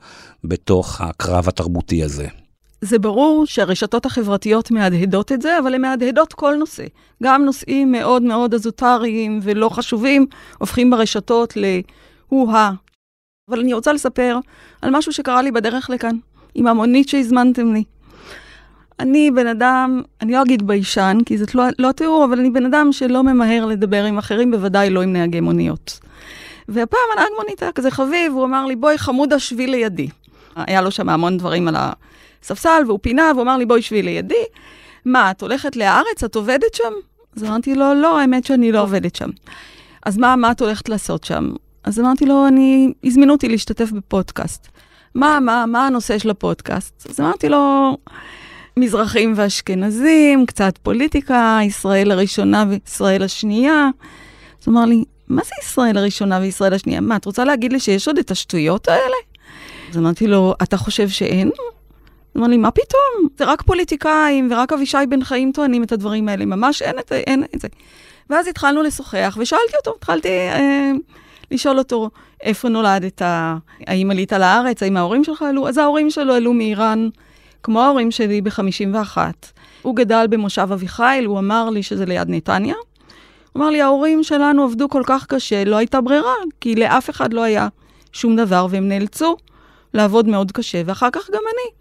בתוך 0.44 1.00
הקרב 1.00 1.48
התרבותי 1.48 2.02
הזה? 2.02 2.26
זה 2.80 2.98
ברור 2.98 3.46
שהרשתות 3.46 4.06
החברתיות 4.06 4.70
מהדהדות 4.70 5.32
את 5.32 5.42
זה, 5.42 5.58
אבל 5.58 5.74
הן 5.74 5.80
מהדהדות 5.80 6.32
כל 6.32 6.54
נושא. 6.58 6.84
גם 7.22 7.44
נושאים 7.44 7.92
מאוד 7.92 8.22
מאוד 8.22 8.54
אזוטריים 8.54 9.40
ולא 9.42 9.68
חשובים, 9.68 10.26
הופכים 10.58 10.90
ברשתות 10.90 11.54
להוא-הא. 11.56 12.70
אבל 13.50 13.60
אני 13.60 13.72
רוצה 13.72 13.92
לספר 13.92 14.38
על 14.82 14.90
משהו 14.96 15.12
שקרה 15.12 15.42
לי 15.42 15.50
בדרך 15.50 15.90
לכאן, 15.90 16.16
עם 16.54 16.66
המונית 16.66 17.08
שהזמנתם 17.08 17.72
לי. 17.74 17.84
אני 19.00 19.30
בן 19.30 19.46
אדם, 19.46 20.02
אני 20.20 20.32
לא 20.32 20.42
אגיד 20.42 20.66
ביישן, 20.66 21.18
כי 21.26 21.38
זאת 21.38 21.54
לא, 21.54 21.64
לא 21.78 21.92
תיאור, 21.92 22.24
אבל 22.24 22.38
אני 22.38 22.50
בן 22.50 22.66
אדם 22.66 22.92
שלא 22.92 23.22
ממהר 23.22 23.66
לדבר 23.66 24.04
עם 24.04 24.18
אחרים, 24.18 24.50
בוודאי 24.50 24.90
לא 24.90 25.02
עם 25.02 25.12
נהגי 25.12 25.40
מוניות. 25.40 25.98
והפעם 26.68 27.00
הנהג 27.12 27.28
מונית 27.36 27.62
היה 27.62 27.72
כזה 27.72 27.90
חביב, 27.90 28.32
הוא 28.32 28.44
אמר 28.44 28.66
לי, 28.66 28.76
בואי 28.76 28.98
חמודה 28.98 29.38
שבי 29.38 29.66
לידי. 29.66 30.08
היה 30.56 30.82
לו 30.82 30.90
שם 30.90 31.08
המון 31.08 31.38
דברים 31.38 31.68
על 31.68 31.76
הספסל, 31.78 32.82
והוא 32.86 32.98
פינה, 33.02 33.30
והוא 33.34 33.42
אמר 33.42 33.56
לי, 33.56 33.66
בואי 33.66 33.82
שבי 33.82 34.02
לידי. 34.02 34.44
מה, 35.04 35.30
את 35.30 35.42
הולכת 35.42 35.76
להארץ? 35.76 36.24
את 36.24 36.36
עובדת 36.36 36.74
שם? 36.74 36.92
אז 37.36 37.44
אמרתי 37.44 37.74
לו, 37.74 37.94
לא, 37.94 38.20
האמת 38.20 38.44
שאני 38.44 38.72
לא 38.72 38.82
עובדת 38.82 39.14
שם. 39.14 39.30
אז 40.06 40.18
מה, 40.18 40.36
מה 40.36 40.50
את 40.50 40.60
הולכת 40.60 40.88
לעשות 40.88 41.24
שם? 41.24 41.50
אז 41.84 42.00
אמרתי 42.00 42.26
לו, 42.26 42.46
אני, 42.46 42.92
הזמינו 43.04 43.32
אותי 43.32 43.48
להשתתף 43.48 43.90
בפודקאסט. 43.92 44.68
מה, 45.14 45.40
מה, 45.40 45.66
מה 45.66 45.86
הנושא 45.86 46.18
של 46.18 46.30
הפודקאסט? 46.30 47.06
אז 47.10 47.20
אמרתי 47.20 47.48
לו, 47.48 47.96
מזרחים 48.78 49.32
ואשכנזים, 49.36 50.46
קצת 50.46 50.78
פוליטיקה, 50.78 51.58
ישראל 51.62 52.10
הראשונה 52.10 52.64
וישראל 52.68 53.22
השנייה. 53.22 53.88
אז 54.62 54.68
הוא 54.68 54.72
אמר 54.72 54.84
לי, 54.84 55.04
מה 55.28 55.42
זה 55.44 55.50
ישראל 55.62 55.98
הראשונה 55.98 56.38
וישראל 56.38 56.74
השנייה? 56.74 57.00
מה, 57.00 57.16
את 57.16 57.24
רוצה 57.24 57.44
להגיד 57.44 57.72
לי 57.72 57.80
שיש 57.80 58.08
עוד 58.08 58.18
את 58.18 58.30
השטויות 58.30 58.88
האלה? 58.88 59.16
אז 59.90 59.98
אמרתי 59.98 60.26
לו, 60.26 60.54
אתה 60.62 60.76
חושב 60.76 61.08
שאין? 61.08 61.48
הוא 61.48 62.40
אמר 62.40 62.46
לי, 62.46 62.56
מה 62.56 62.70
פתאום? 62.70 63.28
זה 63.38 63.44
רק 63.44 63.62
פוליטיקאים 63.62 64.48
ורק 64.50 64.72
אבישי 64.72 64.98
בן 65.08 65.24
חיים 65.24 65.52
טוענים 65.52 65.82
את 65.82 65.92
הדברים 65.92 66.28
האלה, 66.28 66.44
ממש 66.44 66.82
אין 66.82 66.98
את, 66.98 67.12
אין 67.12 67.44
את 67.54 67.60
זה. 67.60 67.68
ואז 68.30 68.46
התחלנו 68.46 68.82
לשוחח, 68.82 69.36
ושאלתי 69.40 69.76
אותו, 69.76 69.94
התחלתי 69.98 70.28
אה, 70.28 70.92
לשאול 71.50 71.78
אותו, 71.78 72.10
איפה 72.42 72.68
נולדת? 72.68 73.22
האם 73.86 74.10
עלית 74.10 74.32
לארץ? 74.32 74.82
האם 74.82 74.96
ההורים 74.96 75.24
שלך 75.24 75.42
עלו? 75.42 75.68
אז 75.68 75.78
ההורים 75.78 76.10
שלו 76.10 76.34
עלו 76.34 76.52
מאיראן, 76.52 77.08
כמו 77.62 77.82
ההורים 77.82 78.10
שלי 78.10 78.40
ב-51. 78.40 79.16
הוא 79.82 79.96
גדל 79.96 80.26
במושב 80.30 80.68
אביחיל, 80.72 81.24
הוא 81.26 81.38
אמר 81.38 81.70
לי 81.70 81.82
שזה 81.82 82.06
ליד 82.06 82.30
נתניה. 82.30 82.74
הוא 83.52 83.62
אמר 83.62 83.70
לי, 83.70 83.82
ההורים 83.82 84.22
שלנו 84.22 84.64
עבדו 84.64 84.88
כל 84.88 85.02
כך 85.06 85.26
קשה, 85.26 85.64
לא 85.64 85.76
הייתה 85.76 86.00
ברירה, 86.00 86.34
כי 86.60 86.74
לאף 86.74 87.10
אחד 87.10 87.32
לא 87.32 87.42
היה 87.42 87.68
שום 88.12 88.36
דבר, 88.36 88.66
והם 88.70 88.88
נאלצו 88.88 89.36
לעבוד 89.94 90.28
מאוד 90.28 90.52
קשה, 90.52 90.82
ואחר 90.86 91.10
כך 91.12 91.30
גם 91.30 91.40
אני. 91.54 91.74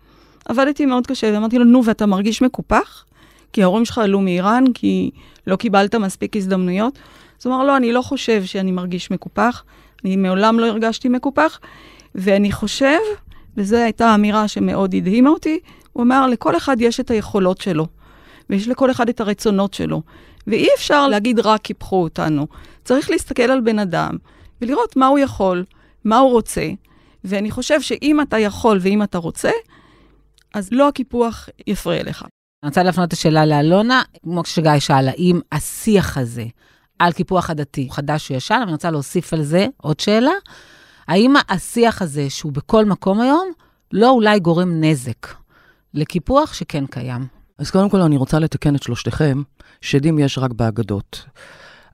עבדתי 0.45 0.85
מאוד 0.85 1.07
קשה, 1.07 1.31
ואמרתי 1.33 1.57
לו, 1.57 1.65
נו, 1.65 1.85
ואתה 1.85 2.05
מרגיש 2.05 2.41
מקופח? 2.41 3.05
כי 3.53 3.63
ההורים 3.63 3.85
שלך 3.85 3.97
עלו 3.97 4.21
מאיראן, 4.21 4.63
כי 4.73 5.11
לא 5.47 5.55
קיבלת 5.55 5.95
מספיק 5.95 6.35
הזדמנויות? 6.35 6.99
אז 7.41 7.45
הוא 7.45 7.55
אמר, 7.55 7.63
לא, 7.63 7.77
אני 7.77 7.93
לא 7.93 8.01
חושב 8.01 8.45
שאני 8.45 8.71
מרגיש 8.71 9.11
מקופח, 9.11 9.63
אני 10.05 10.15
מעולם 10.15 10.59
לא 10.59 10.65
הרגשתי 10.65 11.09
מקופח, 11.09 11.59
ואני 12.15 12.51
חושב, 12.51 12.99
וזו 13.57 13.75
הייתה 13.75 14.15
אמירה 14.15 14.47
שמאוד 14.47 14.95
הדהימה 14.95 15.29
אותי, 15.29 15.59
הוא 15.93 16.03
אמר, 16.03 16.27
לכל 16.27 16.57
אחד 16.57 16.81
יש 16.81 16.99
את 16.99 17.11
היכולות 17.11 17.61
שלו, 17.61 17.87
ויש 18.49 18.67
לכל 18.67 18.91
אחד 18.91 19.09
את 19.09 19.21
הרצונות 19.21 19.73
שלו, 19.73 20.01
ואי 20.47 20.67
אפשר 20.75 21.07
להגיד 21.07 21.39
רק 21.39 21.61
קיפחו 21.61 22.03
אותנו. 22.03 22.47
צריך 22.83 23.09
להסתכל 23.09 23.43
על 23.43 23.61
בן 23.61 23.79
אדם 23.79 24.17
ולראות 24.61 24.95
מה 24.95 25.07
הוא 25.07 25.19
יכול, 25.19 25.65
מה 26.05 26.17
הוא 26.17 26.31
רוצה, 26.31 26.69
ואני 27.23 27.51
חושב 27.51 27.81
שאם 27.81 28.21
אתה 28.21 28.39
יכול 28.39 28.77
ואם 28.81 29.03
אתה 29.03 29.17
רוצה, 29.17 29.51
אז 30.53 30.69
לא 30.71 30.87
הקיפוח 30.87 31.49
יפריע 31.67 32.03
לך. 32.03 32.25
אני 32.63 32.69
רוצה 32.69 32.83
להפנות 32.83 33.07
את 33.07 33.13
השאלה 33.13 33.45
לאלונה, 33.45 34.01
כמו 34.23 34.45
שגיא 34.45 34.79
שאל, 34.79 35.07
האם 35.07 35.39
השיח 35.51 36.17
הזה 36.17 36.45
על 36.99 37.11
קיפוח 37.11 37.49
עדתי 37.49 37.81
הוא 37.81 37.91
חדש 37.91 38.31
או 38.31 38.35
ישן, 38.35 38.55
אבל 38.55 38.63
אני 38.63 38.71
רוצה 38.71 38.91
להוסיף 38.91 39.33
על 39.33 39.43
זה 39.43 39.67
עוד 39.77 39.99
שאלה. 39.99 40.31
האם 41.07 41.33
השיח 41.49 42.01
הזה, 42.01 42.29
שהוא 42.29 42.51
בכל 42.51 42.85
מקום 42.85 43.21
היום, 43.21 43.51
לא 43.91 44.09
אולי 44.09 44.39
גורם 44.39 44.83
נזק 44.83 45.27
לקיפוח 45.93 46.53
שכן 46.53 46.85
קיים? 46.85 47.27
אז 47.57 47.71
קודם 47.71 47.89
כל 47.89 48.01
אני 48.01 48.17
רוצה 48.17 48.39
לתקן 48.39 48.75
את 48.75 48.83
שלושתכם, 48.83 49.41
שדים 49.81 50.19
יש 50.19 50.37
רק 50.37 50.51
באגדות. 50.53 51.25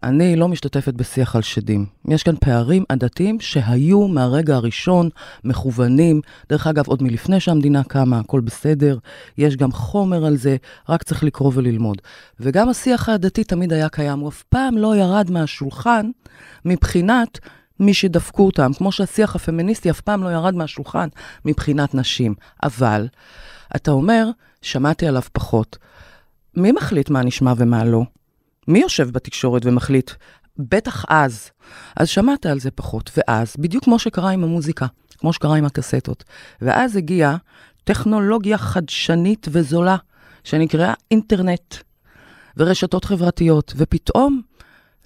אני 0.04 0.36
לא 0.36 0.48
משתתפת 0.48 0.94
בשיח 0.94 1.36
על 1.36 1.42
שדים. 1.42 1.86
יש 2.08 2.24
כאן 2.24 2.36
פערים 2.42 2.84
עדתיים 2.90 3.40
שהיו 3.40 4.08
מהרגע 4.08 4.56
הראשון 4.56 5.10
מכוונים. 5.44 6.22
דרך 6.50 6.68
אגב, 6.68 6.88
עוד 6.88 7.04
מלפני 7.04 7.40
שהמדינה 7.40 7.84
קמה, 7.84 8.20
הכל 8.20 8.42
בסדר. 8.42 8.98
יש 9.38 9.58
גם 9.58 9.72
חומר 9.72 10.26
על 10.26 10.38
זה, 10.38 10.56
רק 10.90 11.04
צריך 11.04 11.24
לקרוא 11.24 11.52
וללמוד. 11.56 11.98
וגם 12.40 12.70
השיח 12.70 13.10
העדתי 13.10 13.44
תמיד 13.44 13.74
היה 13.74 13.90
קיים, 13.90 14.20
הוא 14.20 14.30
אף 14.30 14.44
פעם 14.44 14.78
לא 14.78 14.96
ירד 14.96 15.32
מהשולחן 15.32 16.10
מבחינת 16.66 17.40
מי 17.84 17.94
שדפקו 17.94 18.46
אותם, 18.46 18.72
כמו 18.78 18.92
שהשיח 18.92 19.36
הפמיניסטי 19.36 19.90
אף 19.90 20.02
פעם 20.02 20.24
לא 20.24 20.30
ירד 20.30 20.56
מהשולחן 20.56 21.08
מבחינת 21.46 21.96
נשים. 21.96 22.36
אבל, 22.64 23.08
אתה 23.76 23.92
אומר, 23.92 24.30
שמעתי 24.62 25.08
עליו 25.08 25.22
פחות. 25.34 25.78
מי 26.56 26.72
מחליט 26.72 27.10
מה 27.10 27.24
נשמע 27.24 27.54
ומה 27.58 27.86
לא? 27.86 28.04
מי 28.68 28.80
יושב 28.80 29.10
בתקשורת 29.10 29.66
ומחליט? 29.66 30.12
בטח 30.58 31.06
אז. 31.10 31.52
אז 31.96 32.10
שמעת 32.10 32.46
על 32.46 32.60
זה 32.60 32.72
פחות, 32.72 33.12
ואז, 33.18 33.56
בדיוק 33.60 33.84
כמו 33.84 34.00
שקרה 34.00 34.30
עם 34.30 34.44
המוזיקה, 34.44 34.86
כמו 35.18 35.34
שקרה 35.34 35.58
עם 35.58 35.66
הקסטות. 35.66 36.24
ואז 36.62 36.96
הגיעה 36.96 37.38
טכנולוגיה 37.84 38.58
חדשנית 38.58 39.48
וזולה, 39.52 39.98
שנקראה 40.44 40.94
אינטרנט, 41.12 41.76
ורשתות 42.58 43.06
חברתיות, 43.06 43.74
ופתאום 43.78 44.42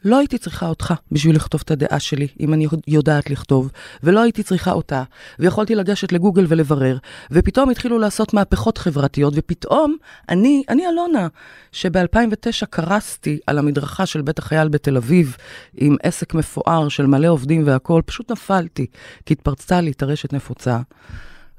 לא 0.08 0.18
הייתי 0.20 0.38
צריכה 0.38 0.68
אותך 0.68 0.94
בשביל 1.12 1.36
לכתוב 1.36 1.62
את 1.66 1.72
הדעה 1.72 2.00
שלי, 2.00 2.28
אם 2.40 2.54
אני 2.54 2.68
יודעת 2.88 3.30
לכתוב, 3.30 3.72
ולא 4.04 4.22
הייתי 4.22 4.44
צריכה 4.44 4.72
אותה, 4.72 5.04
ויכולתי 5.40 5.76
לגשת 5.76 6.12
לגוגל 6.12 6.46
ולברר, 6.48 6.98
ופתאום 7.32 7.70
התחילו 7.70 8.00
לעשות 8.00 8.34
מהפכות 8.34 8.78
חברתיות, 8.78 9.34
ופתאום 9.38 9.98
אני, 10.30 10.64
אני 10.70 10.88
אלונה, 10.88 11.28
שב-2009 11.72 12.66
קרסתי 12.70 13.40
על 13.48 13.58
המדרכה 13.58 14.06
של 14.06 14.22
בית 14.22 14.40
החייל 14.40 14.68
בתל 14.68 14.98
אביב, 14.98 15.38
עם 15.78 15.96
עסק 16.04 16.34
מפואר 16.34 16.90
של 16.90 17.06
מלא 17.06 17.28
עובדים 17.28 17.64
והכול, 17.66 18.02
פשוט 18.02 18.32
נפלתי, 18.32 18.86
כי 19.26 19.34
התפרצה 19.34 19.82
לי 19.82 19.94
טרשת 19.94 20.34
נפוצה, 20.34 20.80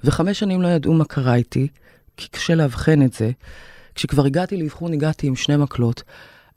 וחמש 0.05 0.39
שנים 0.39 0.63
לא 0.63 0.69
ידעו 0.69 0.95
מה 0.95 1.05
קרה 1.05 1.35
איתי, 1.35 1.69
כי 2.17 2.29
קשה 2.29 2.55
לאבחן 2.55 3.03
את 3.03 3.13
זה. 3.13 3.31
כשכבר 3.95 4.27
הגעתי 4.27 4.57
לאבחון, 4.57 4.93
הגעתי 4.93 5.27
עם 5.27 5.37
שני 5.37 5.57
מקלות. 5.57 6.03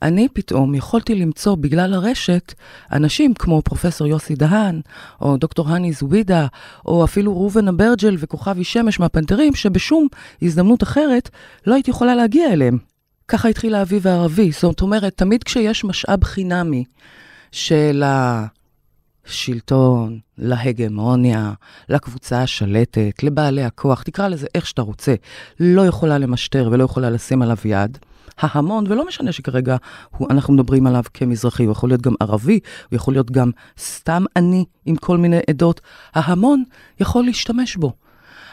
אני 0.02 0.28
פתאום 0.32 0.74
יכולתי 0.74 1.14
למצוא 1.14 1.54
בגלל 1.54 1.94
הרשת 1.94 2.54
אנשים 2.92 3.34
כמו 3.34 3.62
פרופסור 3.62 4.06
יוסי 4.06 4.34
דהן, 4.34 4.80
או 5.20 5.36
דוקטור 5.36 5.68
הני 5.68 5.92
זווידה, 5.92 6.46
או 6.86 7.04
אפילו 7.04 7.32
ראובן 7.32 7.68
אברג'ל 7.68 8.16
וכוכבי 8.18 8.64
שמש 8.64 9.00
מהפנתרים, 9.00 9.54
שבשום 9.54 10.08
הזדמנות 10.42 10.82
אחרת 10.82 11.30
לא 11.66 11.74
הייתי 11.74 11.90
יכולה 11.90 12.14
להגיע 12.14 12.52
אליהם. 12.52 12.78
ככה 13.28 13.48
התחיל 13.48 13.74
האביב 13.74 14.06
הערבי. 14.06 14.52
זאת 14.52 14.80
אומרת, 14.80 15.16
תמיד 15.16 15.44
כשיש 15.44 15.84
משאב 15.84 16.24
חינמי 16.24 16.84
של 17.52 18.02
השלטון, 19.26 20.18
להגמוניה, 20.38 21.52
לקבוצה 21.88 22.42
השלטת, 22.42 23.22
לבעלי 23.22 23.64
הכוח, 23.64 24.02
תקרא 24.02 24.28
לזה 24.28 24.46
איך 24.54 24.66
שאתה 24.66 24.82
רוצה, 24.82 25.14
לא 25.60 25.86
יכולה 25.86 26.18
למשטר 26.18 26.68
ולא 26.72 26.84
יכולה 26.84 27.10
לשים 27.10 27.42
עליו 27.42 27.56
יד. 27.64 27.98
ההמון, 28.38 28.84
ולא 28.88 29.06
משנה 29.06 29.32
שכרגע 29.32 29.76
הוא, 30.16 30.28
אנחנו 30.30 30.54
מדברים 30.54 30.86
עליו 30.86 31.02
כמזרחי, 31.14 31.64
הוא 31.64 31.72
יכול 31.72 31.90
להיות 31.90 32.02
גם 32.02 32.14
ערבי, 32.20 32.60
הוא 32.90 32.96
יכול 32.96 33.14
להיות 33.14 33.30
גם 33.30 33.50
סתם 33.78 34.24
עני 34.36 34.64
עם 34.86 34.96
כל 34.96 35.18
מיני 35.18 35.40
עדות, 35.50 35.80
ההמון 36.14 36.62
יכול 37.00 37.24
להשתמש 37.24 37.76
בו. 37.76 37.92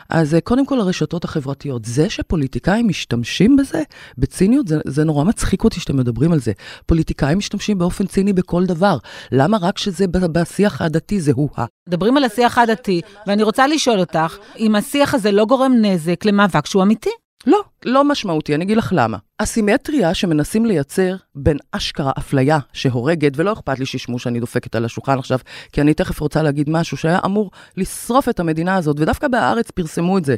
אז 0.09 0.35
אה, 0.35 0.41
קודם 0.41 0.65
כל 0.65 0.79
הרשתות 0.79 1.23
החברתיות. 1.23 1.85
זה 1.85 2.09
שפוליטיקאים 2.09 2.87
משתמשים 2.87 3.57
בזה, 3.57 3.83
בציניות, 4.17 4.67
זה, 4.67 4.79
זה 4.85 5.03
נורא 5.03 5.23
מצחיק 5.23 5.63
אותי 5.63 5.79
שאתם 5.79 5.97
מדברים 5.97 6.31
על 6.31 6.39
זה. 6.39 6.51
פוליטיקאים 6.85 7.37
משתמשים 7.37 7.77
באופן 7.77 8.05
ציני 8.05 8.33
בכל 8.33 8.65
דבר. 8.65 8.97
למה 9.31 9.57
רק 9.61 9.77
שזה 9.77 10.07
בשיח 10.07 10.81
העדתי 10.81 11.21
זה 11.21 11.31
הוא-ה? 11.35 11.65
מדברים 11.89 12.17
על 12.17 12.23
השיח 12.23 12.57
העדתי, 12.57 13.01
ואני 13.27 13.43
רוצה 13.43 13.67
לשאול 13.67 13.99
אותך, 13.99 14.37
אם 14.59 14.75
השיח 14.75 15.13
הזה 15.13 15.31
לא 15.31 15.45
גורם 15.45 15.71
נזק 15.81 16.25
למאבק 16.25 16.65
שהוא 16.65 16.83
אמיתי? 16.83 17.09
לא, 17.47 17.61
לא 17.85 18.03
משמעותי, 18.03 18.55
אני 18.55 18.63
אגיד 18.63 18.77
לך 18.77 18.93
למה. 18.95 19.17
הסימטריה 19.39 20.13
שמנסים 20.13 20.65
לייצר 20.65 21.15
בין 21.35 21.57
אשכרה 21.71 22.11
אפליה 22.17 22.59
שהורגת, 22.73 23.31
ולא 23.35 23.53
אכפת 23.53 23.79
לי 23.79 23.85
שישמעו 23.85 24.19
שאני 24.19 24.39
דופקת 24.39 24.75
על 24.75 24.85
השולחן 24.85 25.19
עכשיו, 25.19 25.39
כי 25.71 25.81
אני 25.81 25.93
תכף 25.93 26.19
רוצה 26.19 26.43
להגיד 26.43 26.69
משהו 26.69 26.97
שהיה 26.97 27.19
אמור 27.25 27.51
לשרוף 27.77 28.29
את 28.29 28.39
המדינה 28.39 28.75
הזאת, 28.75 28.99
ודווקא 28.99 29.27
בהארץ 29.27 29.71
פרסמו 29.71 30.17
את 30.17 30.25
זה. 30.25 30.35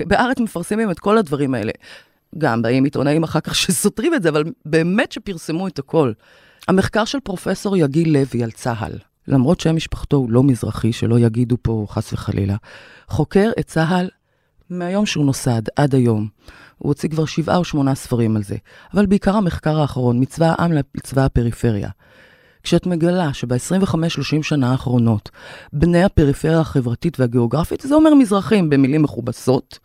בארץ 0.00 0.40
מפרסמים 0.40 0.90
את 0.90 0.98
כל 0.98 1.18
הדברים 1.18 1.54
האלה. 1.54 1.72
גם 2.38 2.62
באים 2.62 2.84
עיתונאים 2.84 3.22
אחר 3.22 3.40
כך 3.40 3.54
שסותרים 3.64 4.14
את 4.14 4.22
זה, 4.22 4.28
אבל 4.28 4.44
באמת 4.64 5.12
שפרסמו 5.12 5.68
את 5.68 5.78
הכל. 5.78 6.12
המחקר 6.68 7.04
של 7.04 7.20
פרופסור 7.20 7.76
יגיל 7.76 8.18
לוי 8.18 8.42
על 8.42 8.50
צה"ל, 8.50 8.92
למרות 9.28 9.60
שם 9.60 9.76
משפחתו 9.76 10.16
הוא 10.16 10.30
לא 10.30 10.42
מזרחי, 10.42 10.92
שלא 10.92 11.18
יגידו 11.18 11.56
פה 11.62 11.86
חס 11.88 12.12
וחלילה, 12.12 12.56
חוקר 13.08 13.50
את 13.60 13.66
צה"ל 13.66 14.08
מהיום 14.70 15.06
שהוא 15.06 15.24
נוסד 15.24 15.62
עד 15.76 15.94
היום. 15.94 16.28
הוא 16.78 16.90
הוציא 16.90 17.08
כבר 17.08 17.24
שבעה 17.24 17.56
או 17.56 17.64
שמונה 17.64 17.94
ספרים 17.94 18.36
על 18.36 18.42
זה, 18.42 18.56
אבל 18.94 19.06
בעיקר 19.06 19.36
המחקר 19.36 19.80
האחרון, 19.80 20.22
מצבא 20.22 20.54
העם 20.58 20.72
לצבא 20.72 21.24
הפריפריה. 21.24 21.88
כשאת 22.62 22.86
מגלה 22.86 23.34
שב-25-30 23.34 24.42
שנה 24.42 24.70
האחרונות, 24.70 25.30
בני 25.72 26.04
הפריפריה 26.04 26.60
החברתית 26.60 27.20
והגיאוגרפית, 27.20 27.80
זה 27.80 27.94
אומר 27.94 28.14
מזרחים 28.14 28.70
במילים 28.70 29.02
מכובסות, 29.02 29.78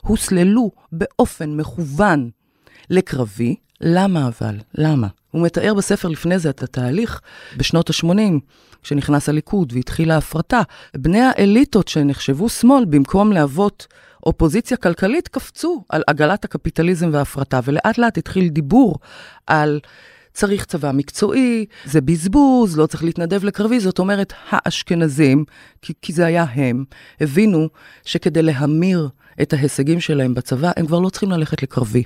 הוסללו 0.00 0.70
באופן 0.92 1.56
מכוון 1.56 2.30
לקרבי. 2.90 3.56
למה 3.80 4.28
אבל? 4.28 4.56
למה? 4.74 5.06
הוא 5.30 5.42
מתאר 5.42 5.74
בספר 5.74 6.08
לפני 6.08 6.38
זה 6.38 6.50
את 6.50 6.62
התהליך 6.62 7.20
בשנות 7.56 7.90
ה-80, 7.90 8.40
כשנכנס 8.82 9.28
הליכוד 9.28 9.72
והתחילה 9.72 10.14
ההפרטה. 10.14 10.62
בני 10.96 11.20
האליטות 11.20 11.88
שנחשבו 11.88 12.48
שמאל, 12.48 12.84
במקום 12.84 13.32
להוות 13.32 13.86
אופוזיציה 14.26 14.76
כלכלית, 14.76 15.28
קפצו 15.28 15.84
על 15.88 16.02
עגלת 16.06 16.44
הקפיטליזם 16.44 17.10
וההפרטה, 17.12 17.60
ולאט 17.64 17.98
לאט 17.98 18.18
התחיל 18.18 18.48
דיבור 18.48 18.98
על 19.46 19.80
צריך 20.32 20.64
צבא 20.64 20.92
מקצועי, 20.94 21.66
זה 21.84 22.00
בזבוז, 22.00 22.78
לא 22.78 22.86
צריך 22.86 23.04
להתנדב 23.04 23.44
לקרבי. 23.44 23.80
זאת 23.80 23.98
אומרת, 23.98 24.32
האשכנזים, 24.50 25.44
כי, 25.82 25.92
כי 26.02 26.12
זה 26.12 26.26
היה 26.26 26.46
הם, 26.52 26.84
הבינו 27.20 27.68
שכדי 28.04 28.42
להמיר 28.42 29.08
את 29.42 29.52
ההישגים 29.52 30.00
שלהם 30.00 30.34
בצבא, 30.34 30.70
הם 30.76 30.86
כבר 30.86 30.98
לא 30.98 31.08
צריכים 31.08 31.30
ללכת 31.30 31.62
לקרבי. 31.62 32.02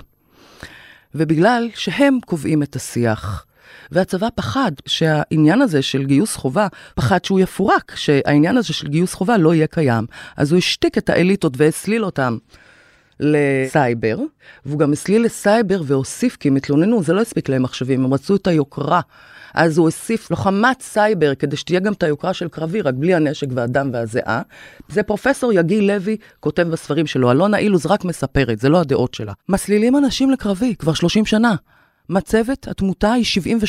ובגלל 1.15 1.69
שהם 1.75 2.17
קובעים 2.25 2.63
את 2.63 2.75
השיח, 2.75 3.45
והצבא 3.91 4.27
פחד 4.35 4.71
שהעניין 4.85 5.61
הזה 5.61 5.81
של 5.81 6.03
גיוס 6.03 6.35
חובה, 6.35 6.67
פחד 6.95 7.25
שהוא 7.25 7.39
יפורק, 7.39 7.95
שהעניין 7.95 8.57
הזה 8.57 8.73
של 8.73 8.87
גיוס 8.87 9.13
חובה 9.13 9.37
לא 9.37 9.53
יהיה 9.53 9.67
קיים. 9.67 10.05
אז 10.37 10.51
הוא 10.51 10.57
השתיק 10.57 10.97
את 10.97 11.09
האליטות 11.09 11.53
והסליל 11.57 12.05
אותם 12.05 12.37
לסייבר, 13.19 14.17
והוא 14.65 14.79
גם 14.79 14.93
הסליל 14.93 15.23
לסייבר 15.25 15.81
והוסיף, 15.85 16.37
כי 16.37 16.47
הם 16.47 16.55
התלוננו, 16.55 17.03
זה 17.03 17.13
לא 17.13 17.21
הספיק 17.21 17.49
להם 17.49 17.63
מחשבים, 17.63 18.05
הם 18.05 18.13
רצו 18.13 18.35
את 18.35 18.47
היוקרה. 18.47 19.01
אז 19.53 19.77
הוא 19.77 19.85
הוסיף 19.87 20.31
לוחמת 20.31 20.81
סייבר 20.81 21.35
כדי 21.35 21.55
שתהיה 21.55 21.79
גם 21.79 21.93
את 21.93 22.03
היוקרה 22.03 22.33
של 22.33 22.47
קרבי, 22.47 22.81
רק 22.81 22.93
בלי 22.93 23.15
הנשק 23.15 23.47
והדם 23.55 23.89
והזיעה. 23.93 24.41
זה 24.89 25.03
פרופסור 25.03 25.53
יגיל 25.53 25.93
לוי 25.93 26.17
כותב 26.39 26.63
בספרים 26.63 27.07
שלו. 27.07 27.31
אלונה 27.31 27.57
אילוז 27.57 27.85
רק 27.85 28.05
מספרת, 28.05 28.59
זה 28.59 28.69
לא 28.69 28.79
הדעות 28.79 29.13
שלה. 29.13 29.33
מסלילים 29.49 29.97
אנשים 29.97 30.31
לקרבי 30.31 30.75
כבר 30.75 30.93
30 30.93 31.25
שנה. 31.25 31.55
מצבת 32.09 32.67
התמותה 32.67 33.13
היא 33.13 33.25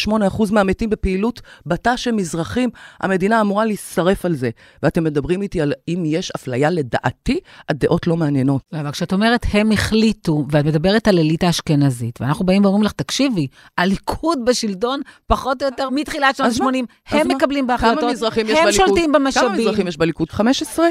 78% 0.08 0.52
מהמתים 0.52 0.90
בפעילות 0.90 1.40
בתא 1.66 1.96
של 1.96 2.12
מזרחים. 2.12 2.70
המדינה 3.00 3.40
אמורה 3.40 3.64
להישרף 3.64 4.24
על 4.24 4.34
זה. 4.34 4.50
ואתם 4.82 5.04
מדברים 5.04 5.42
איתי 5.42 5.60
על 5.60 5.72
אם 5.88 6.02
יש 6.06 6.30
אפליה 6.30 6.70
לדעתי, 6.70 7.40
הדעות 7.68 8.06
לא 8.06 8.16
מעניינות. 8.16 8.62
לא, 8.72 8.80
אבל 8.80 8.90
כשאת 8.90 9.12
אומרת 9.12 9.46
הם 9.52 9.72
החליטו, 9.72 10.46
ואת 10.50 10.64
מדברת 10.64 11.08
על 11.08 11.18
אליטה 11.18 11.50
אשכנזית, 11.50 12.20
ואנחנו 12.20 12.46
באים 12.46 12.64
ואומרים 12.64 12.84
לך, 12.84 12.92
תקשיבי, 12.92 13.46
הליכוד 13.78 14.38
בשלטון 14.46 15.00
פחות 15.26 15.62
או 15.62 15.66
יותר 15.66 15.90
מתחילת 15.90 16.36
שנות 16.36 16.52
ה-80, 16.60 16.64
הם 17.08 17.28
מה? 17.28 17.34
מקבלים 17.34 17.66
בהחלטות, 17.66 18.02
הם? 18.02 18.72
שולטים 18.72 19.12
במשאבים. 19.12 19.48
כמה 19.48 19.58
מזרחים 19.58 19.88
יש 19.88 19.96
בליכוד? 19.96 20.30
15? 20.30 20.86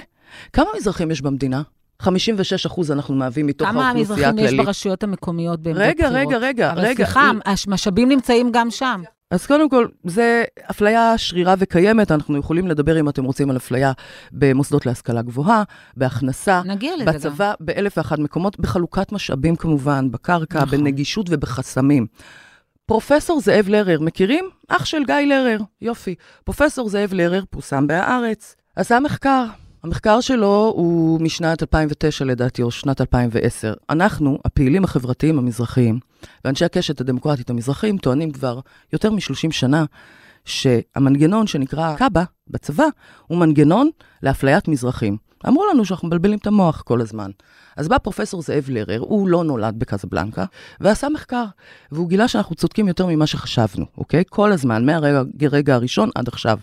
כמה 0.54 0.70
מזרחים 0.78 1.12
יש 1.12 1.22
במדינה? 1.22 1.62
56 2.04 2.66
אחוז 2.66 2.92
אנחנו 2.92 3.16
מהווים 3.16 3.48
מתוך 3.48 3.68
כמה 3.68 3.88
האוכלוסייה 3.89 4.30
המזרחים 4.30 4.46
יש 4.46 4.46
הכללית. 4.46 4.66
ברשויות 4.66 5.04
המקומיות 5.04 5.60
בעמדות 5.60 5.84
רגע, 5.84 6.10
בחירות? 6.10 6.34
רגע, 6.34 6.38
רגע, 6.38 6.72
אבל 6.72 6.82
רגע. 6.82 6.96
סליחה, 6.96 7.32
המשאבים 7.46 8.10
נמצאים 8.10 8.50
גם 8.52 8.72
שם. 8.72 9.02
אז 9.32 9.46
קודם 9.46 9.70
כל, 9.70 9.88
זה 10.04 10.44
אפליה 10.72 11.18
שרירה 11.18 11.56
וקיימת, 11.58 12.12
אנחנו 12.12 12.38
יכולים 12.38 12.68
לדבר, 12.68 13.00
אם 13.00 13.10
אתם 13.10 13.24
רוצים, 13.24 13.50
על 13.50 13.58
אפליה 13.58 13.92
במוסדות 14.32 14.86
להשכלה 14.86 15.22
גבוהה, 15.22 15.63
בהכנסה, 15.98 16.62
לזה 16.66 17.06
גם. 17.06 17.13
בצבא, 17.13 17.54
באלף 17.60 17.98
ואחת 17.98 18.20
מקומות, 18.20 18.60
בחלוקת 18.60 19.12
משאבים 19.12 19.56
כמובן, 19.56 20.12
בקרקע, 20.12 20.62
נכון. 20.62 20.80
בנגישות 20.80 21.26
ובחסמים. 21.30 22.08
פרופסור 22.86 23.42
זאב 23.42 23.66
לרר, 23.68 24.00
מכירים? 24.00 24.46
אח 24.68 24.86
של 24.86 25.04
גיא 25.06 25.16
לרר, 25.16 25.60
יופי. 25.82 26.16
פרופסור 26.44 26.89
זאב 26.89 27.13
לרר 27.13 27.44
פורסם 27.50 27.88
בהארץ, 27.88 28.56
עשה 28.76 29.00
מחקר. 29.00 29.46
המחקר 29.84 30.22
שלו 30.22 30.74
הוא 30.76 31.22
משנת 31.22 31.63
2009 31.63 32.26
לדעתי, 32.26 32.62
או 32.62 32.72
שנת 32.72 33.02
2010. 33.02 33.74
אנחנו, 33.89 34.39
הפעילים 34.46 34.84
החברתיים 34.84 35.39
המזרחיים, 35.39 36.00
ואנשי 36.46 36.65
הקשת 36.65 37.02
הדמוקרטית 37.02 37.50
המזרחים, 37.50 37.98
טוענים 37.98 38.32
כבר 38.32 38.60
יותר 38.93 39.12
מ-30 39.12 39.52
שנה 39.52 39.86
שהמנגנון 40.46 41.48
שנקרא 41.48 41.96
קאבה 41.96 42.24
בצבא, 42.48 42.86
הוא 43.28 43.38
מנגנון 43.38 43.89
לאפליית 44.24 44.67
מזרחים. 44.67 45.17
אמרו 45.48 45.65
לנו 45.74 45.86
שאנחנו 45.86 46.08
מבלבלים 46.08 46.38
את 46.38 46.48
המוח 46.48 46.82
כל 46.82 47.02
הזמן. 47.02 47.32
אז 47.78 47.88
בא 47.88 47.98
פרופסור 47.98 48.41
זאב 48.41 48.65
לרר, 48.69 49.00
הוא 49.00 49.28
לא 49.28 49.43
נולד 49.43 49.80
בקזבלנקה, 49.80 50.46
ועשה 50.82 51.10
מחקר, 51.10 51.46
והוא 51.91 52.10
גילה 52.10 52.28
שאנחנו 52.28 52.56
צודקים 52.56 52.88
יותר 52.88 53.06
ממה 53.06 53.28
שחשבנו, 53.28 53.86
אוקיי? 53.98 54.24
כל 54.30 54.52
הזמן, 54.52 54.86
מהרגע 54.86 55.76
הראשון 55.76 56.10
עד 56.15 56.28
עכשיו. 56.28 56.58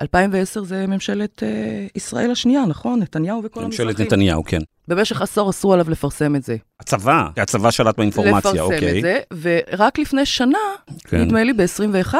2010 0.00 0.64
זה 0.64 0.86
ממשלת 0.86 1.42
אה, 1.42 1.86
ישראל 1.94 2.30
השנייה, 2.30 2.66
נכון? 2.66 3.00
נתניהו 3.00 3.40
וכל 3.44 3.64
המזרחים. 3.64 3.86
ממשלת 3.86 4.06
נתניהו, 4.06 4.44
כן. 4.44 4.58
במשך 4.88 5.22
עשור 5.22 5.50
אסרו 5.50 5.72
עליו 5.72 5.90
לפרסם 5.90 6.36
את 6.36 6.42
זה. 6.42 6.56
הצבא, 6.80 7.28
הצבא 7.36 7.70
שלט 7.70 7.96
באינפורמציה, 7.96 8.52
לפרסם 8.52 8.74
אוקיי. 8.74 8.98
את 8.98 9.02
זה, 9.02 9.18
ורק 9.40 9.98
לפני 9.98 10.26
שנה, 10.26 10.58
כן. 11.04 11.20
נדמה 11.20 11.44
לי 11.44 11.52
ב-21, 11.52 12.14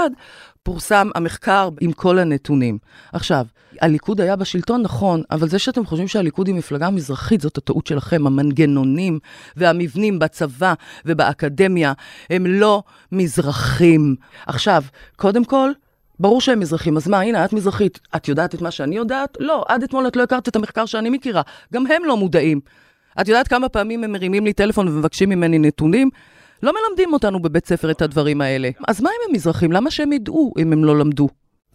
פורסם 0.63 1.09
המחקר 1.15 1.69
עם 1.81 1.93
כל 1.93 2.19
הנתונים. 2.19 2.79
עכשיו, 3.13 3.47
הליכוד 3.81 4.21
היה 4.21 4.37
בשלטון, 4.37 4.83
נכון, 4.83 5.23
אבל 5.31 5.49
זה 5.49 5.59
שאתם 5.59 5.87
חושבים 5.87 6.09
שהליכוד 6.09 6.47
היא 6.47 6.55
מפלגה 6.55 6.91
מזרחית, 6.91 7.41
זאת 7.41 7.59
הטעות 7.59 7.87
שלכם. 7.87 8.27
המנגנונים 8.27 9.19
והמבנים 9.57 10.19
בצבא 10.19 10.75
ובאקדמיה 11.05 11.93
הם 12.31 12.47
לא 12.47 12.83
מזרחים. 13.13 14.17
עכשיו, 14.47 14.83
קודם 15.17 15.45
כל, 15.45 15.71
ברור 16.21 16.41
שהם 16.41 16.61
מזרחים, 16.61 16.97
אז 16.97 17.09
מה, 17.09 17.21
הנה, 17.21 17.45
את 17.45 17.53
מזרחית. 17.53 18.01
את 18.17 18.29
יודעת 18.29 18.55
את 18.55 18.61
מה 18.61 18.71
שאני 18.71 18.97
יודעת? 18.97 19.37
לא, 19.41 19.65
עד 19.69 19.83
אתמול 19.83 20.07
את 20.07 20.17
לא 20.17 20.23
הכרת 20.23 20.49
את 20.49 20.57
המחקר 20.57 20.87
שאני 20.87 21.11
מכירה. 21.11 21.43
גם 21.73 21.87
הם 21.87 22.05
לא 22.05 22.17
מודעים. 22.17 22.61
את 23.21 23.29
יודעת 23.29 23.49
כמה 23.49 23.69
פעמים 23.69 24.05
הם 24.05 24.13
מרימים 24.13 24.45
לי 24.45 24.53
טלפון 24.53 24.89
ומבקשים 24.89 25.29
ממני 25.29 25.59
נתונים? 25.59 26.11
לא 26.63 26.73
מלמדים 26.73 27.13
אותנו 27.13 27.43
בבית 27.43 27.67
ספר 27.67 27.91
את 27.91 28.03
הדברים 28.03 28.41
האלה. 28.41 28.71
אז 28.89 29.01
מה 29.01 29.11
אם 29.11 29.29
הם 29.29 29.35
מזרחים? 29.35 29.73
למה 29.73 29.91
שהם 29.91 30.13
ידעו 30.13 30.53
אם 30.59 30.73
הם 30.73 30.85
לא 30.85 30.99
למדו? 30.99 31.29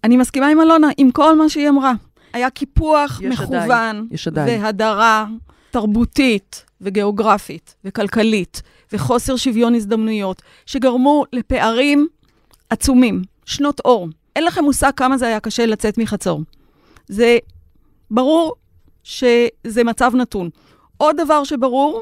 אני 0.04 0.18
מסכימה 0.18 0.48
עם 0.48 0.62
אלונה, 0.62 0.88
עם 0.98 1.12
כל 1.12 1.38
מה 1.38 1.50
שהיא 1.50 1.70
אמרה. 1.70 1.94
היה 2.34 2.50
קיפוח 2.50 3.22
מכוון, 3.24 3.56
עדיין, 3.56 4.08
יש 4.12 4.28
עדיין. 4.28 4.64
והדרה 4.64 5.26
תרבותית 5.72 6.66
וגיאוגרפית 6.82 7.76
וכלכלית, 7.86 8.62
וחוסר 8.94 9.36
שוויון 9.36 9.76
הזדמנויות, 9.76 10.42
שגרמו 10.66 11.26
לפערים 11.34 12.08
עצומים, 12.70 13.22
שנות 13.46 13.80
אור. 13.86 14.08
אין 14.36 14.44
לכם 14.44 14.64
מושג 14.64 14.92
כמה 14.96 15.18
זה 15.18 15.28
היה 15.28 15.40
קשה 15.40 15.66
לצאת 15.66 15.98
מחצור. 15.98 16.42
זה 17.08 17.38
ברור 18.12 18.56
שזה 19.04 19.84
מצב 19.86 20.12
נתון. 20.16 20.50
עוד 20.98 21.18
דבר 21.18 21.44
שברור, 21.44 22.02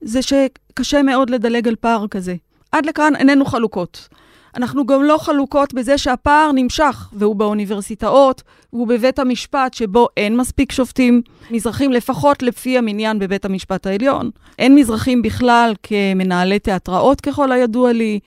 זה 0.00 0.20
שקשה 0.22 1.02
מאוד 1.02 1.30
לדלג 1.30 1.68
על 1.68 1.76
פער 1.76 2.08
כזה. 2.10 2.34
עד 2.72 2.86
לכאן 2.86 3.16
איננו 3.16 3.44
חלוקות. 3.44 4.08
אנחנו 4.56 4.86
גם 4.86 5.02
לא 5.02 5.18
חלוקות 5.18 5.74
בזה 5.74 5.98
שהפער 5.98 6.50
נמשך, 6.54 7.08
והוא 7.12 7.36
באוניברסיטאות, 7.36 8.42
והוא 8.72 8.88
בבית 8.88 9.18
המשפט, 9.18 9.74
שבו 9.74 10.08
אין 10.16 10.36
מספיק 10.36 10.72
שופטים 10.72 11.22
מזרחים, 11.50 11.92
לפחות 11.92 12.42
לפי 12.42 12.78
המניין 12.78 13.18
בבית 13.18 13.44
המשפט 13.44 13.86
העליון. 13.86 14.30
אין 14.58 14.74
מזרחים 14.74 15.22
בכלל 15.22 15.74
כמנהלי 15.82 16.58
תיאטראות, 16.58 17.20
ככל 17.20 17.52
הידוע 17.52 17.92
לי. 17.92 18.20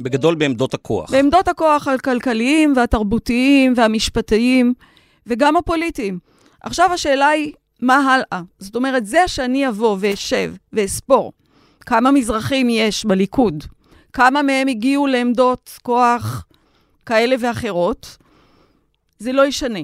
בגדול 0.00 0.34
בעמדות 0.34 0.74
הכוח. 0.74 1.10
בעמדות 1.10 1.48
הכוח 1.48 1.88
הכלכליים 1.88 2.72
והתרבותיים 2.76 3.74
והמשפטיים, 3.76 4.74
וגם 5.26 5.56
הפוליטיים. 5.56 6.18
עכשיו 6.62 6.92
השאלה 6.92 7.28
היא, 7.28 7.52
מה 7.80 7.96
הלאה? 7.96 8.42
זאת 8.58 8.76
אומרת, 8.76 9.06
זה 9.06 9.22
שאני 9.26 9.68
אבוא 9.68 9.96
ואשב 10.00 10.54
ואספור 10.72 11.32
כמה 11.80 12.10
מזרחים 12.10 12.68
יש 12.70 13.04
בליכוד, 13.04 13.64
כמה 14.12 14.42
מהם 14.42 14.68
הגיעו 14.68 15.06
לעמדות 15.06 15.78
כוח 15.82 16.44
כאלה 17.06 17.36
ואחרות, 17.40 18.16
זה 19.18 19.32
לא 19.32 19.46
ישנה. 19.46 19.78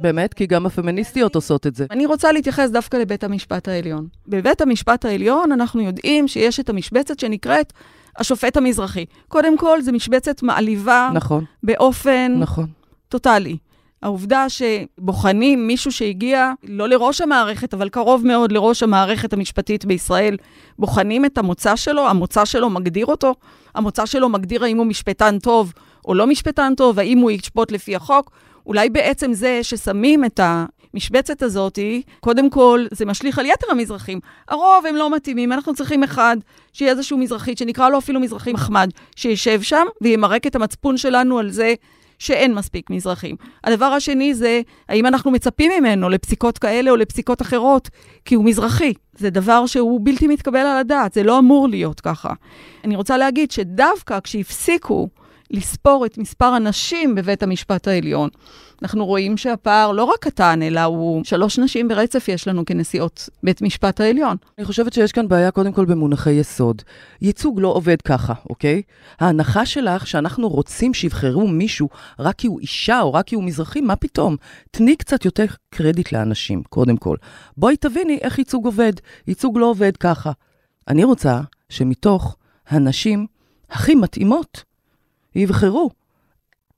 באמת? 0.00 0.34
כי 0.34 0.46
גם 0.46 0.66
הפמיניסטיות 0.66 1.34
עושות 1.34 1.66
את 1.66 1.74
זה. 1.74 1.86
אני 1.90 2.06
רוצה 2.06 2.32
להתייחס 2.32 2.70
דווקא 2.70 2.96
לבית 2.96 3.24
המשפט 3.24 3.68
העליון. 3.68 4.06
בבית 4.28 4.60
המשפט 4.60 5.04
העליון 5.04 5.52
אנחנו 5.52 5.80
יודעים 5.80 6.28
שיש 6.28 6.60
את 6.60 6.68
המשבצת 6.68 7.18
שנקראת 7.18 7.72
השופט 8.18 8.56
המזרחי. 8.56 9.04
קודם 9.28 9.58
כל, 9.58 9.82
זו 9.82 9.92
משבצת 9.92 10.42
מעליבה 10.42 11.10
נכון, 11.14 11.44
באופן 11.62 12.36
נכון. 12.38 12.66
טוטאלי. 13.08 13.56
העובדה 14.02 14.46
שבוחנים 14.48 15.66
מישהו 15.66 15.92
שהגיע 15.92 16.52
לא 16.62 16.88
לראש 16.88 17.20
המערכת, 17.20 17.74
אבל 17.74 17.88
קרוב 17.88 18.26
מאוד 18.26 18.52
לראש 18.52 18.82
המערכת 18.82 19.32
המשפטית 19.32 19.84
בישראל, 19.84 20.36
בוחנים 20.78 21.24
את 21.24 21.38
המוצא 21.38 21.76
שלו, 21.76 22.08
המוצא 22.08 22.44
שלו 22.44 22.70
מגדיר 22.70 23.06
אותו, 23.06 23.34
המוצא 23.74 24.06
שלו 24.06 24.28
מגדיר 24.28 24.64
האם 24.64 24.78
הוא 24.78 24.86
משפטן 24.86 25.38
טוב 25.38 25.72
או 26.04 26.14
לא 26.14 26.26
משפטן 26.26 26.74
טוב, 26.76 26.98
האם 26.98 27.18
הוא 27.18 27.30
ישפוט 27.30 27.72
לפי 27.72 27.96
החוק. 27.96 28.30
אולי 28.66 28.90
בעצם 28.90 29.32
זה 29.32 29.58
ששמים 29.62 30.24
את 30.24 30.40
המשבצת 30.94 31.42
הזאת, 31.42 31.78
קודם 32.20 32.50
כל, 32.50 32.86
זה 32.90 33.06
משליך 33.06 33.38
על 33.38 33.46
יתר 33.46 33.66
המזרחים. 33.70 34.20
הרוב 34.48 34.86
הם 34.88 34.96
לא 34.96 35.10
מתאימים, 35.10 35.52
אנחנו 35.52 35.74
צריכים 35.74 36.02
אחד, 36.02 36.36
שיהיה 36.72 36.90
איזשהו 36.92 37.18
מזרחית, 37.18 37.58
שנקרא 37.58 37.88
לו 37.88 37.98
אפילו 37.98 38.20
מזרחי 38.20 38.52
מחמד, 38.52 38.90
שישב 39.16 39.62
שם 39.62 39.86
וימרק 40.00 40.46
את 40.46 40.56
המצפון 40.56 40.96
שלנו 40.96 41.38
על 41.38 41.50
זה 41.50 41.74
שאין 42.18 42.54
מספיק 42.54 42.90
מזרחים. 42.90 43.36
הדבר 43.64 43.86
השני 43.86 44.34
זה, 44.34 44.60
האם 44.88 45.06
אנחנו 45.06 45.30
מצפים 45.30 45.72
ממנו 45.78 46.08
לפסיקות 46.08 46.58
כאלה 46.58 46.90
או 46.90 46.96
לפסיקות 46.96 47.42
אחרות, 47.42 47.88
כי 48.24 48.34
הוא 48.34 48.44
מזרחי. 48.44 48.92
זה 49.18 49.30
דבר 49.30 49.66
שהוא 49.66 50.00
בלתי 50.02 50.26
מתקבל 50.26 50.58
על 50.58 50.76
הדעת, 50.78 51.12
זה 51.12 51.22
לא 51.22 51.38
אמור 51.38 51.68
להיות 51.68 52.00
ככה. 52.00 52.32
אני 52.84 52.96
רוצה 52.96 53.16
להגיד 53.16 53.50
שדווקא 53.50 54.20
כשהפסיקו 54.20 55.08
לספור 55.50 56.06
את 56.06 56.18
מספר 56.18 56.44
הנשים 56.44 57.14
בבית 57.14 57.42
המשפט 57.42 57.88
העליון, 57.88 58.28
אנחנו 58.82 59.06
רואים 59.06 59.36
שהפער 59.36 59.92
לא 59.92 60.04
רק 60.04 60.18
קטן, 60.18 60.62
אלא 60.62 60.80
הוא 60.80 61.24
שלוש 61.24 61.58
נשים 61.58 61.88
ברצף 61.88 62.28
יש 62.28 62.48
לנו 62.48 62.64
כנשיאות 62.64 63.28
בית 63.42 63.62
משפט 63.62 64.00
העליון. 64.00 64.36
אני 64.58 64.66
חושבת 64.66 64.92
שיש 64.92 65.12
כאן 65.12 65.28
בעיה 65.28 65.50
קודם 65.50 65.72
כל 65.72 65.84
במונחי 65.84 66.30
יסוד. 66.30 66.82
ייצוג 67.22 67.60
לא 67.60 67.68
עובד 67.68 68.02
ככה, 68.02 68.34
אוקיי? 68.50 68.82
ההנחה 69.20 69.66
שלך 69.66 70.06
שאנחנו 70.06 70.48
רוצים 70.48 70.94
שיבחרו 70.94 71.48
מישהו 71.48 71.88
רק 72.18 72.34
כי 72.36 72.46
הוא 72.46 72.60
אישה 72.60 73.00
או 73.00 73.12
רק 73.12 73.26
כי 73.26 73.34
הוא 73.34 73.44
מזרחי, 73.44 73.80
מה 73.80 73.96
פתאום? 73.96 74.36
תני 74.70 74.96
קצת 74.96 75.24
יותר 75.24 75.44
קרדיט 75.70 76.12
לאנשים, 76.12 76.62
קודם 76.68 76.96
כל. 76.96 77.16
בואי 77.56 77.76
תביני 77.76 78.18
איך 78.22 78.38
ייצוג 78.38 78.64
עובד. 78.64 78.92
ייצוג 79.26 79.58
לא 79.58 79.66
עובד 79.66 79.96
ככה. 79.96 80.32
אני 80.88 81.04
רוצה 81.04 81.40
שמתוך 81.68 82.36
הנשים 82.68 83.26
הכי 83.70 83.94
מתאימות 83.94 84.64
יבחרו 85.36 85.90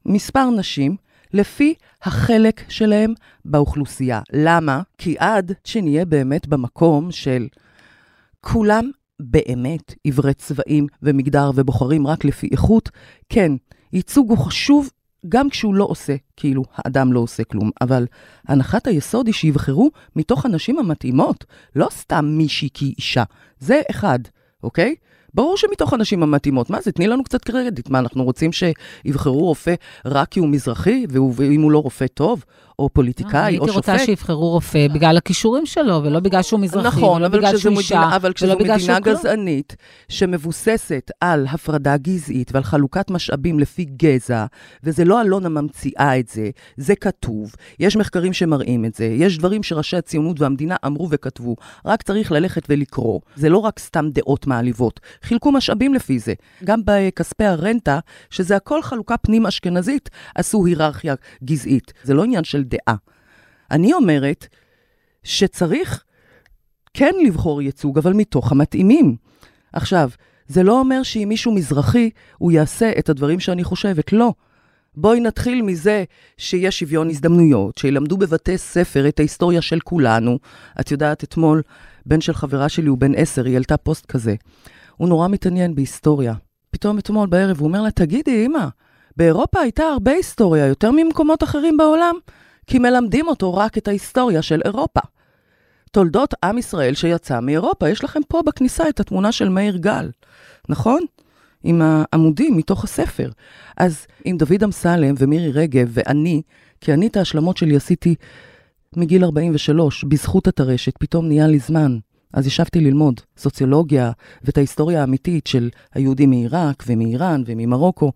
מספר 0.07 0.51
נשים 0.51 0.97
לפי 1.33 1.75
החלק 2.03 2.65
שלהם 2.69 3.15
באוכלוסייה. 3.45 4.21
למה? 4.33 4.83
כי 4.99 5.17
עד 5.19 5.53
שנהיה 5.65 6.05
באמת 6.05 6.47
במקום 6.47 7.13
של 7.13 7.49
כולם 8.41 8.91
באמת 9.21 9.95
עיוורי 10.05 10.35
צבעים 10.35 10.87
ומגדר 11.03 11.51
ובוחרים 11.55 12.07
רק 12.07 12.25
לפי 12.25 12.49
איכות, 12.53 12.91
כן, 13.29 13.53
ייצוג 13.93 14.31
הוא 14.31 14.39
חשוב 14.39 14.91
גם 15.29 15.51
כשהוא 15.51 15.75
לא 15.75 15.85
עושה, 15.85 16.17
כאילו 16.37 16.63
האדם 16.75 17.13
לא 17.13 17.21
עושה 17.21 17.45
כלום, 17.45 17.71
אבל 17.81 18.07
הנחת 18.49 18.87
היסוד 18.87 19.27
היא 19.27 19.35
שיבחרו 19.35 19.91
מתוך 20.17 20.45
הנשים 20.47 20.79
המתאימות, 20.79 21.45
לא 21.77 21.89
סתם 21.91 22.25
מישהי 22.25 22.69
כי 22.75 22.95
אישה. 22.99 23.25
זה 23.59 23.81
אחד, 23.91 24.19
אוקיי? 24.63 24.95
ברור 25.35 25.57
שמתוך 25.57 25.93
הנשים 25.93 26.23
המתאימות. 26.23 26.71
מה 26.71 26.81
זה, 26.81 26.93
תני 26.93 27.07
לנו 27.07 27.25
קצת 27.25 27.45
קרדיט. 27.45 27.89
מה, 27.89 27.99
אנחנו 27.99 28.25
רוצים 28.25 28.51
שיבחרו 28.53 29.47
רופא 29.47 29.75
רק 30.05 30.29
כי 30.29 30.41
הוא 30.41 30.49
מזרחי, 30.49 31.07
ואם 31.39 31.63
הוא 31.63 31.71
לא 31.71 31.79
רופא 31.79 32.07
טוב, 32.07 32.45
או 32.79 32.89
פוליטיקאי, 32.89 33.59
או 33.59 33.67
שופט? 33.67 33.89
הייתי 33.89 33.91
רוצה 33.91 33.99
שיבחרו 33.99 34.51
רופא 34.51 34.89
בגלל 34.89 35.17
הכישורים 35.17 35.67
שלו, 35.67 36.01
ולא 36.05 36.21
בגלל 36.21 36.43
שהוא 36.43 36.61
מזרחי, 36.61 37.01
נכון, 37.01 37.23
ולא 37.23 37.29
בגלל 37.29 37.57
שהוא 37.57 37.79
אישה, 37.79 37.97
מדינה, 37.97 38.17
אבל 38.17 38.33
כשזו 38.33 38.55
מדינה 38.55 38.77
מדינה 38.77 39.01
גזענית, 39.01 39.77
שמבוססת 40.09 41.11
על 41.21 41.47
הפרדה 41.51 41.97
גזעית 41.97 42.51
ועל 42.55 42.63
חלוקת 42.63 43.11
משאבים 43.11 43.59
לפי 43.59 43.85
גזע, 43.85 44.47
וזה 44.85 45.05
לא 45.05 45.23
אלונה 45.23 45.49
ממציאה 45.49 46.19
את 46.19 46.29
זה, 46.29 46.51
זה 46.77 46.95
כתוב, 46.95 47.55
יש 47.79 47.97
מחקרים 47.97 48.33
שמראים 48.33 48.85
את 48.85 48.95
זה, 48.95 49.05
יש 49.05 49.39
דברים 49.39 49.63
שראשי 49.63 49.97
הציונות 49.97 50.41
והמדינה 50.41 50.77
אמרו 50.87 51.09
וכתבו, 51.11 51.57
רק 51.87 52.03
צריך 52.03 52.33
ללכת 52.33 52.63
ולקרוא. 52.69 53.21
זה 53.37 53.49
לא 53.49 53.59
רק 53.59 53.79
סתם 53.79 54.09
דעות 54.13 54.47
מעליבות, 54.47 55.01
חילקו 55.23 55.53
משאבים 55.53 55.95
לפי 55.95 56.19
זה. 56.19 56.35
גם 56.65 56.81
בכספי 56.85 57.45
הרנטה, 57.45 57.99
שזה 58.31 58.57
הכל 58.57 58.83
חלוקה 58.83 59.17
פנים-אשכנזית, 59.17 60.11
עשו 60.35 60.67
היררכיה 60.67 61.15
גזעית. 61.45 61.93
זה 62.03 62.15
לא 62.15 62.25
עניין 62.25 62.45
של 62.45 62.65
דעה. 62.69 62.97
אני 63.71 63.93
אומרת 63.93 64.47
שצריך 65.23 66.05
כן 66.95 67.13
לבחור 67.27 67.63
ייצוג, 67.63 67.99
אבל 67.99 68.13
מתוך 68.13 68.53
המתאימים. 68.53 69.17
עכשיו, 69.73 70.11
זה 70.47 70.63
לא 70.63 70.79
אומר 70.79 71.03
שאם 71.03 71.27
מישהו 71.29 71.55
מזרחי, 71.55 72.11
הוא 72.39 72.53
יעשה 72.53 72.91
את 72.99 73.09
הדברים 73.09 73.41
שאני 73.41 73.65
חושבת. 73.65 74.13
לא. 74.13 74.33
בואי 74.95 75.21
נתחיל 75.21 75.63
מזה 75.63 76.05
שיש 76.37 76.79
שוויון 76.79 77.11
הזדמנויות, 77.11 77.79
שילמדו 77.79 78.17
בבתי 78.17 78.59
ספר 78.59 79.09
את 79.09 79.21
ההיסטוריה 79.21 79.63
של 79.63 79.81
כולנו. 79.81 80.39
את 80.81 80.91
יודעת, 80.91 81.25
אתמול, 81.25 81.63
בן 82.07 82.21
של 82.21 82.35
חברה 82.35 82.69
שלי 82.69 82.89
הוא 82.89 82.99
בן 82.99 83.15
עשר, 83.15 83.45
היא 83.45 83.55
העלתה 83.55 83.77
פוסט 83.77 84.07
כזה. 84.07 84.35
הוא 84.97 85.09
נורא 85.09 85.29
מתעניין 85.29 85.75
בהיסטוריה. 85.75 86.35
פתאום 86.71 86.99
אתמול 86.99 87.29
בערב 87.29 87.59
הוא 87.59 87.69
אומר 87.69 87.83
לה, 87.83 87.91
תגידי, 87.91 88.47
אמא, 88.47 88.67
באירופה 89.17 89.61
הייתה 89.61 89.83
הרבה 89.83 90.11
היסטוריה, 90.11 90.67
יותר 90.67 90.91
ממקומות 90.91 91.43
אחרים 91.43 91.77
בעולם, 91.77 92.15
כי 92.69 92.79
מלמדים 92.79 93.29
אותו 93.29 93.55
רק 93.55 93.79
את 93.79 93.89
ההיסטוריה 93.89 94.43
של 94.43 94.61
אירופה. 94.65 95.01
תולדות 95.93 96.35
עם 96.45 96.59
ישראל 96.59 96.95
שיצא 96.95 97.41
מאירופה, 97.41 97.89
יש 97.89 98.05
לכם 98.05 98.21
פה 98.29 98.43
בכניסה 98.47 98.89
את 98.89 99.01
התמונה 99.01 99.33
של 99.33 99.49
מאיר 99.49 99.77
גל, 99.77 100.11
נכון? 100.69 101.01
עם 101.65 101.83
העמודים 101.85 102.57
מתוך 102.57 102.85
הספר. 102.85 103.31
אז 103.77 104.07
עם 104.25 104.37
דוד 104.37 104.65
אמסלם 104.65 105.15
ומירי 105.19 105.53
רגב 105.53 105.89
ואני, 105.93 106.43
כי 106.81 106.93
אני 106.93 107.07
את 107.07 107.17
ההשלמות 107.17 107.57
שלי 107.57 107.77
עשיתי 107.77 108.15
מגיל 108.97 109.25
43, 109.25 110.05
בזכות 110.05 110.49
הטרשת, 110.49 110.93
פתאום 110.99 111.29
נהיה 111.29 111.47
לי 111.47 111.59
זמן. 111.59 111.99
אז 112.33 112.47
ישבתי 112.47 112.81
ללמוד 112.81 113.21
סוציולוגיה 113.37 114.13
ואת 114.45 114.57
ההיסטוריה 114.57 115.01
האמיתית 115.01 115.47
של 115.47 115.71
היהודים 115.95 116.31
מעיראק 116.31 116.85
ומאיראן 116.87 117.43
וממרוקו. 117.47 118.13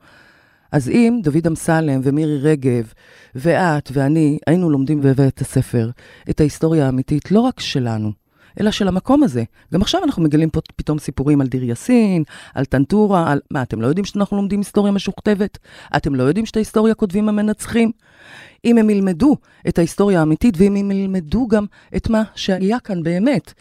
אז 0.72 0.88
אם 0.88 1.20
דוד 1.22 1.46
אמסלם 1.46 2.00
ומירי 2.04 2.38
רגב 2.38 2.92
ואת 3.34 3.90
ואני 3.92 4.38
היינו 4.46 4.70
לומדים 4.70 5.00
בבית 5.00 5.40
הספר 5.40 5.90
את 6.30 6.40
ההיסטוריה 6.40 6.86
האמיתית, 6.86 7.30
לא 7.30 7.40
רק 7.40 7.60
שלנו, 7.60 8.12
אלא 8.60 8.70
של 8.70 8.88
המקום 8.88 9.22
הזה. 9.22 9.44
גם 9.74 9.82
עכשיו 9.82 10.04
אנחנו 10.04 10.22
מגלים 10.22 10.50
פה 10.50 10.60
פתאום 10.76 10.98
סיפורים 10.98 11.40
על 11.40 11.46
דיר 11.46 11.64
יאסין, 11.64 12.24
על 12.54 12.64
טנטורה, 12.64 13.32
על... 13.32 13.40
מה, 13.50 13.62
אתם 13.62 13.80
לא 13.80 13.86
יודעים 13.86 14.04
שאנחנו 14.04 14.36
לומדים 14.36 14.58
היסטוריה 14.58 14.92
משוכתבת? 14.92 15.58
אתם 15.96 16.14
לא 16.14 16.22
יודעים 16.22 16.46
שאת 16.46 16.56
ההיסטוריה 16.56 16.94
כותבים 16.94 17.28
המנצחים? 17.28 17.90
אם 18.64 18.78
הם 18.78 18.90
ילמדו 18.90 19.36
את 19.68 19.78
ההיסטוריה 19.78 20.20
האמיתית, 20.20 20.54
ואם 20.56 20.76
הם 20.76 20.90
ילמדו 20.90 21.48
גם 21.48 21.66
את 21.96 22.10
מה 22.10 22.22
שהיה 22.34 22.80
כאן 22.80 23.02
באמת. 23.02 23.52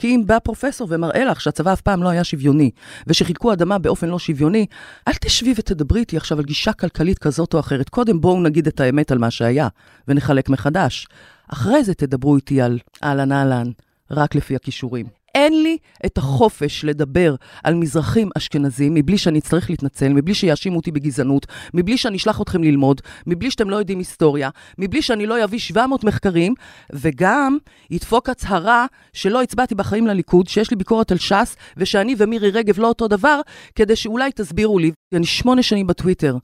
כי 0.00 0.14
אם 0.14 0.22
בא 0.26 0.38
פרופסור 0.38 0.88
ומראה 0.90 1.24
לך 1.24 1.40
שהצבא 1.40 1.72
אף 1.72 1.80
פעם 1.80 2.02
לא 2.02 2.08
היה 2.08 2.24
שוויוני, 2.24 2.70
ושחילקו 3.06 3.52
אדמה 3.52 3.78
באופן 3.78 4.08
לא 4.08 4.18
שוויוני, 4.18 4.66
אל 5.08 5.12
תשבי 5.20 5.54
ותדברי 5.56 6.00
איתי 6.00 6.16
עכשיו 6.16 6.38
על 6.38 6.44
גישה 6.44 6.72
כלכלית 6.72 7.18
כזאת 7.18 7.54
או 7.54 7.60
אחרת. 7.60 7.88
קודם 7.88 8.20
בואו 8.20 8.42
נגיד 8.42 8.66
את 8.66 8.80
האמת 8.80 9.12
על 9.12 9.18
מה 9.18 9.30
שהיה, 9.30 9.68
ונחלק 10.08 10.48
מחדש. 10.48 11.08
אחרי 11.48 11.84
זה 11.84 11.94
תדברו 11.94 12.36
איתי 12.36 12.60
על 12.62 12.78
אהלן 13.02 13.32
אהלן, 13.32 13.70
רק 14.10 14.34
לפי 14.34 14.56
הכישורים. 14.56 15.06
אין 15.34 15.62
לי 15.62 15.76
את 16.06 16.18
החופש 16.18 16.84
לדבר 16.84 17.34
על 17.64 17.74
מזרחים 17.74 18.30
אשכנזים 18.36 18.94
מבלי 18.94 19.18
שאני 19.18 19.38
אצטרך 19.38 19.70
להתנצל, 19.70 20.08
מבלי 20.08 20.34
שיאשימו 20.34 20.76
אותי 20.76 20.90
בגזענות, 20.90 21.46
מבלי 21.74 21.98
שאני 21.98 22.16
אשלח 22.16 22.40
אתכם 22.40 22.64
ללמוד, 22.64 23.00
מבלי 23.26 23.50
שאתם 23.50 23.70
לא 23.70 23.76
יודעים 23.76 23.98
היסטוריה, 23.98 24.50
מבלי 24.78 25.02
שאני 25.02 25.26
לא 25.26 25.44
אביא 25.44 25.58
700 25.58 26.04
מחקרים, 26.04 26.54
וגם 26.92 27.58
ידפוק 27.90 28.28
הצהרה 28.28 28.86
שלא 29.12 29.42
הצבעתי 29.42 29.74
בחיים 29.74 30.06
לליכוד, 30.06 30.48
שיש 30.48 30.70
לי 30.70 30.76
ביקורת 30.76 31.12
על 31.12 31.18
ש"ס, 31.18 31.56
ושאני 31.76 32.14
ומירי 32.18 32.50
רגב 32.50 32.78
לא 32.78 32.88
אותו 32.88 33.08
דבר, 33.08 33.40
כדי 33.74 33.96
שאולי 33.96 34.32
תסבירו 34.32 34.78
לי. 34.78 34.92
אני 35.14 35.26
שמונה 35.26 35.62
שנים 35.62 35.86
בטוויטר. 35.86 36.36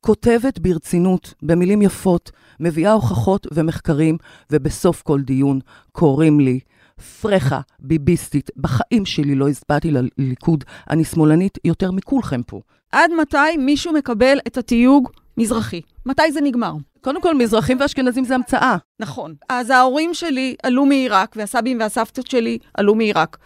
כותבת 0.00 0.58
ברצינות, 0.58 1.34
במילים 1.42 1.82
יפות, 1.82 2.30
מביאה 2.60 2.92
הוכחות 2.92 3.46
ומחקרים, 3.52 4.16
ובסוף 4.52 5.02
כל 5.02 5.20
דיון 5.20 5.60
קוראים 5.92 6.40
לי 6.40 6.60
פרחה, 7.02 7.60
ביביסטית. 7.78 8.50
בחיים 8.56 9.06
שלי 9.06 9.34
לא 9.34 9.48
הצבעתי 9.48 9.90
לליכוד. 9.90 10.64
אני 10.90 11.04
שמאלנית 11.04 11.58
יותר 11.64 11.90
מכולכם 11.90 12.42
פה. 12.42 12.60
עד 12.92 13.10
מתי 13.20 13.56
מישהו 13.58 13.92
מקבל 13.92 14.38
את 14.46 14.58
התיוג 14.58 15.08
מזרחי? 15.36 15.80
מתי 16.06 16.32
זה 16.32 16.40
נגמר? 16.40 16.72
קודם 17.00 17.22
כל, 17.22 17.34
מזרחים 17.34 17.80
ואשכנזים 17.80 18.24
זה 18.24 18.34
המצאה. 18.34 18.76
נכון. 19.00 19.34
אז 19.48 19.70
ההורים 19.70 20.14
שלי 20.14 20.54
עלו 20.62 20.86
מעיראק, 20.86 21.34
והסבים 21.36 21.80
והסבתות 21.80 22.26
שלי 22.26 22.58
עלו 22.74 22.94
מעיראק. 22.94 23.38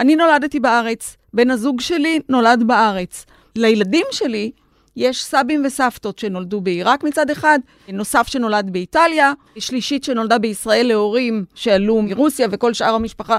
אני 0.00 0.16
נולדתי 0.16 0.60
בארץ, 0.60 1.16
בן 1.34 1.50
הזוג 1.50 1.80
שלי 1.80 2.20
נולד 2.28 2.62
בארץ. 2.66 3.26
לילדים 3.56 4.06
שלי 4.10 4.50
יש 4.98 5.24
סבים 5.24 5.62
וסבתות 5.66 6.18
שנולדו 6.18 6.60
בעיראק 6.60 7.04
מצד 7.04 7.30
אחד, 7.30 7.58
נוסף 7.88 8.26
שנולד 8.26 8.70
באיטליה, 8.72 9.32
שלישית 9.58 10.04
שנולדה 10.04 10.38
בישראל 10.38 10.86
להורים 10.86 11.44
שעלו 11.54 12.02
מרוסיה 12.02 12.48
וכל 12.50 12.74
שאר 12.74 12.94
המשפחה. 12.94 13.38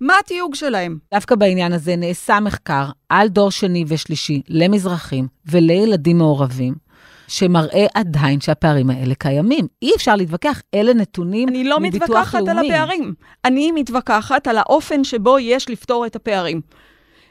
מה 0.00 0.14
התיוג 0.20 0.54
שלהם? 0.54 0.98
דווקא 1.14 1.34
בעניין 1.34 1.72
הזה 1.72 1.96
נעשה 1.96 2.40
מחקר 2.40 2.84
על 3.08 3.28
דור 3.28 3.50
שני 3.50 3.84
ושלישי 3.88 4.42
למזרחים 4.48 5.26
ולילדים 5.46 6.18
מעורבים, 6.18 6.74
שמראה 7.28 7.86
עדיין 7.94 8.40
שהפערים 8.40 8.90
האלה 8.90 9.14
קיימים. 9.14 9.66
אי 9.82 9.92
אפשר 9.96 10.16
להתווכח, 10.16 10.62
אלה 10.74 10.94
נתונים 10.94 11.48
אני 11.48 11.64
לא 11.64 11.80
מביטוח 11.80 12.02
מתווכחת 12.02 12.34
לאומי. 12.34 12.50
על 12.50 12.66
הפערים. 12.66 13.14
אני 13.44 13.72
מתווכחת 13.72 14.46
על 14.46 14.58
האופן 14.58 15.04
שבו 15.04 15.38
יש 15.38 15.70
לפתור 15.70 16.06
את 16.06 16.16
הפערים. 16.16 16.60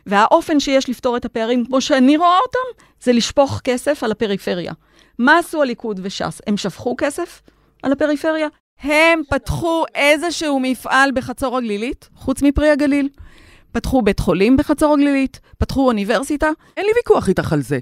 והאופן 0.09 0.59
שיש 0.59 0.89
לפתור 0.89 1.17
את 1.17 1.25
הפערים, 1.25 1.65
כמו 1.65 1.81
שאני 1.81 2.17
רואה 2.17 2.37
אותם, 2.45 2.83
זה 3.03 3.13
לשפוך 3.13 3.61
כסף 3.63 4.03
על 4.03 4.11
הפריפריה. 4.11 4.73
מה 5.19 5.37
עשו 5.37 5.61
הליכוד 5.61 5.99
וש"ס? 6.03 6.41
הם 6.47 6.57
שפכו 6.57 6.95
כסף 6.97 7.41
על 7.83 7.91
הפריפריה? 7.91 8.47
הם 8.79 9.21
פתחו 9.29 9.85
איזשהו 9.95 10.59
מפעל 10.59 11.11
בחצור 11.11 11.57
הגלילית, 11.57 12.09
חוץ 12.15 12.41
מפרי 12.41 12.69
הגליל. 12.69 13.09
פתחו 13.71 14.01
בית 14.01 14.19
חולים 14.19 14.57
בחצור 14.57 14.93
הגלילית, 14.93 15.39
פתחו 15.57 15.87
אוניברסיטה. 15.87 16.49
אין 16.77 16.85
לי 16.85 16.91
ויכוח 16.95 17.29
איתך 17.29 17.53
על 17.53 17.61
זה. 17.61 17.79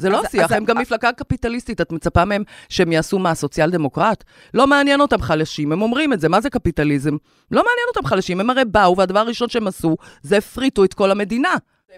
זה 0.00 0.08
לא 0.10 0.22
השיח, 0.26 0.52
הם 0.52 0.64
גם 0.64 0.78
מפלגה 0.78 1.12
קפיטליסטית, 1.12 1.80
את 1.80 1.92
מצפה 1.92 2.24
מהם 2.24 2.42
שהם 2.68 2.92
יעשו 2.92 3.18
מה, 3.18 3.34
סוציאל 3.34 3.70
דמוקרט? 3.70 4.24
לא 4.54 4.66
מעניין 4.66 5.00
אותם 5.00 5.22
חלשים, 5.22 5.72
הם 5.72 5.82
אומרים 5.82 6.12
את 6.12 6.20
זה, 6.20 6.28
מה 6.28 6.40
זה 6.40 6.50
קפיטליזם? 6.50 7.16
לא 7.50 7.62
מעניין 7.62 7.86
אותם 7.96 8.08
חלשים, 8.08 8.40
הם 8.40 8.50
הרי 8.50 8.64
באו, 8.64 8.96
והדבר 8.96 9.18
הראשון 9.20 9.48
שהם 9.48 9.66
עשו, 9.66 9.96
זה 10.22 10.36
הפריטו 10.36 10.84
את 10.84 10.94
כל 10.94 11.10
המדינה. 11.10 11.54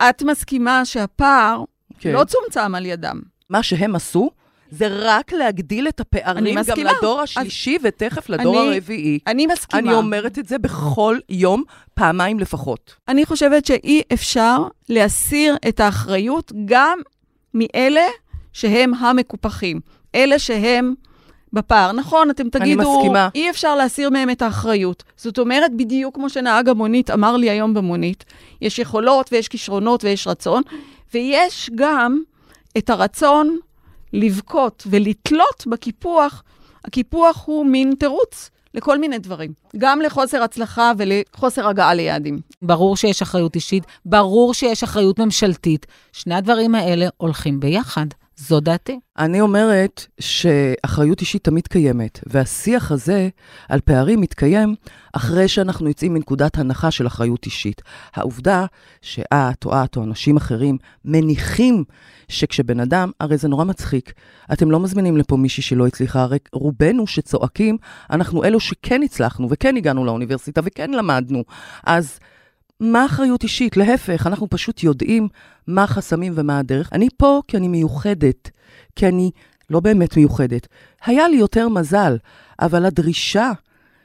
את 0.09 0.23
מסכימה 0.23 0.85
שהפער 0.85 1.63
כן. 1.99 2.13
לא 2.13 2.25
צומצם 2.25 2.75
על 2.75 2.87
ידם. 2.87 3.21
מה 3.51 3.63
שהם 3.63 3.97
עשו, 3.97 4.31
זה 4.71 4.87
רק 4.91 5.33
להגדיל 5.33 5.89
את 5.89 6.01
הפערים 6.01 6.59
גם. 6.67 6.77
לדור 6.99 7.21
השלישי 7.21 7.79
ותכף 7.83 8.29
לדור 8.29 8.63
אני- 8.63 8.75
הרביעי. 8.75 9.19
אני 9.27 9.47
מסכימה. 9.47 9.91
אני 9.91 9.99
אומרת 9.99 10.39
את 10.39 10.49
זה 10.49 10.59
בכל 10.59 11.19
יום, 11.29 11.63
פעמיים 11.95 12.39
לפחות. 12.39 12.95
אני 13.09 13.25
חושבת 13.25 13.67
שאי 13.67 14.03
אפשר 14.13 14.59
להסיר 14.89 15.57
את 15.69 15.81
האחריות 15.81 16.53
גם 16.65 16.99
מאלה 17.55 18.07
שהם 18.53 18.95
המקופחים, 18.95 19.81
אלה 20.15 20.39
שהם 20.39 20.95
בפער. 21.53 21.93
נכון, 21.93 22.31
אתם 22.31 22.49
תגידו, 22.49 22.97
מסכימה. 22.99 23.29
אי 23.35 23.51
אפשר 23.51 23.75
להסיר 23.75 24.11
מהם 24.11 24.31
את 24.31 24.43
האחריות. 24.43 25.03
זאת 25.17 25.39
אומרת, 25.39 25.77
בדיוק 25.77 26.15
כמו 26.15 26.31
שנהג 26.31 26.69
המונית 26.69 27.11
אמר 27.11 27.37
לי 27.37 27.51
היום 27.51 27.75
במונית, 27.75 28.25
יש 28.61 28.79
יכולות 28.79 29.33
ויש 29.33 29.49
כישרונות 29.49 30.05
ויש 30.05 30.27
רצון, 30.27 30.63
ויש 31.15 31.71
גם 31.75 32.23
את 32.79 32.91
הרצון 32.91 33.59
לבכות 34.13 34.87
ולתלות 34.91 35.65
בקיפוח. 35.67 36.43
הקיפוח 36.85 37.43
הוא 37.47 37.67
מין 37.67 37.95
תירוץ 37.99 38.51
לכל 38.75 38.99
מיני 38.99 39.19
דברים, 39.19 39.53
גם 39.77 40.01
לחוסר 40.01 40.43
הצלחה 40.43 40.93
ולחוסר 40.99 41.69
הגעה 41.69 41.95
ליעדים. 41.95 42.41
ברור 42.63 42.97
שיש 42.97 43.23
אחריות 43.23 43.55
אישית, 43.55 43.85
ברור 44.07 44.55
שיש 44.55 44.83
אחריות 44.83 45.19
ממשלתית. 45.19 45.87
שני 46.13 46.35
הדברים 46.35 46.75
האלה 46.75 47.07
הולכים 47.17 47.61
ביחד. 47.61 48.07
זו 48.37 48.61
דעתי. 48.61 49.01
אני 49.19 49.41
אומרת 49.41 50.07
שאחריות 50.21 51.21
אישית 51.21 51.45
תמיד 51.45 51.67
קיימת, 51.67 52.21
והשיח 52.27 52.93
הזה 52.93 53.29
על 53.69 53.81
פערים 53.81 54.21
מתקיים 54.21 54.75
אחרי 55.13 55.49
שאנחנו 55.49 55.89
יוצאים 55.89 56.15
מנקודת 56.15 56.59
הנחה 56.59 56.91
של 56.91 57.07
אחריות 57.07 57.47
אישית. 57.47 57.83
העובדה 58.15 58.67
שאת 59.03 59.65
או 59.65 59.85
את 59.85 59.97
או 59.97 60.05
אנשים 60.05 60.37
אחרים 60.37 60.79
מניחים 61.05 61.85
שכשבן 62.29 62.81
אדם, 62.81 63.11
הרי 63.21 63.37
זה 63.37 63.49
נורא 63.49 63.65
מצחיק, 63.65 64.13
אתם 64.53 64.71
לא 64.71 64.81
מזמינים 64.81 65.17
לפה 65.17 65.37
מישהי 65.37 65.63
שלא 65.63 65.87
הצליחה, 65.87 66.23
הרי 66.23 66.39
רובנו 66.53 67.07
שצועקים, 67.07 67.77
אנחנו 68.11 68.45
אלו 68.45 68.61
שכן 68.61 69.03
הצלחנו 69.03 69.49
וכן 69.51 69.77
הגענו 69.77 70.05
לאוניברסיטה 70.05 70.61
וכן 70.65 70.91
למדנו. 70.91 71.45
אז 71.87 72.19
מה 72.83 73.07
אחריות 73.07 73.43
אישית? 73.43 73.77
להפך, 73.77 74.27
אנחנו 74.27 74.51
פשוט 74.51 74.83
יודעים 74.83 75.29
מה 75.67 75.85
החסמים 75.85 76.33
ומה 76.37 76.59
הדרך. 76.59 76.93
אני 76.93 77.09
פה 77.17 77.43
כי 77.49 77.57
אני 77.57 77.69
מיוחדת, 77.69 78.51
כי 78.97 79.09
אני 79.09 79.31
לא 79.71 79.81
באמת 79.81 80.17
מיוחדת. 80.17 80.69
היה 81.05 81.29
לי 81.29 81.37
יותר 81.37 81.69
מזל, 81.69 82.17
אבל 82.61 82.85
הדרישה 82.85 83.51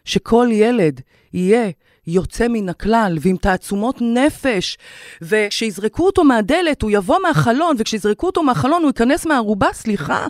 שכל 0.05 0.47
ילד 0.51 1.01
יהיה 1.33 1.69
יוצא 2.07 2.47
מן 2.47 2.69
הכלל 2.69 3.17
ועם 3.21 3.37
תעצומות 3.37 4.01
נפש, 4.01 4.77
וכשיזרקו 5.21 6.05
אותו 6.05 6.23
מהדלת 6.23 6.81
הוא 6.81 6.91
יבוא 6.93 7.17
מהחלון, 7.27 7.75
וכשיזרקו 7.79 8.27
אותו 8.27 8.43
מהחלון 8.43 8.81
הוא 8.81 8.89
ייכנס 8.89 9.25
מהערובה, 9.25 9.67
סליחה. 9.73 10.27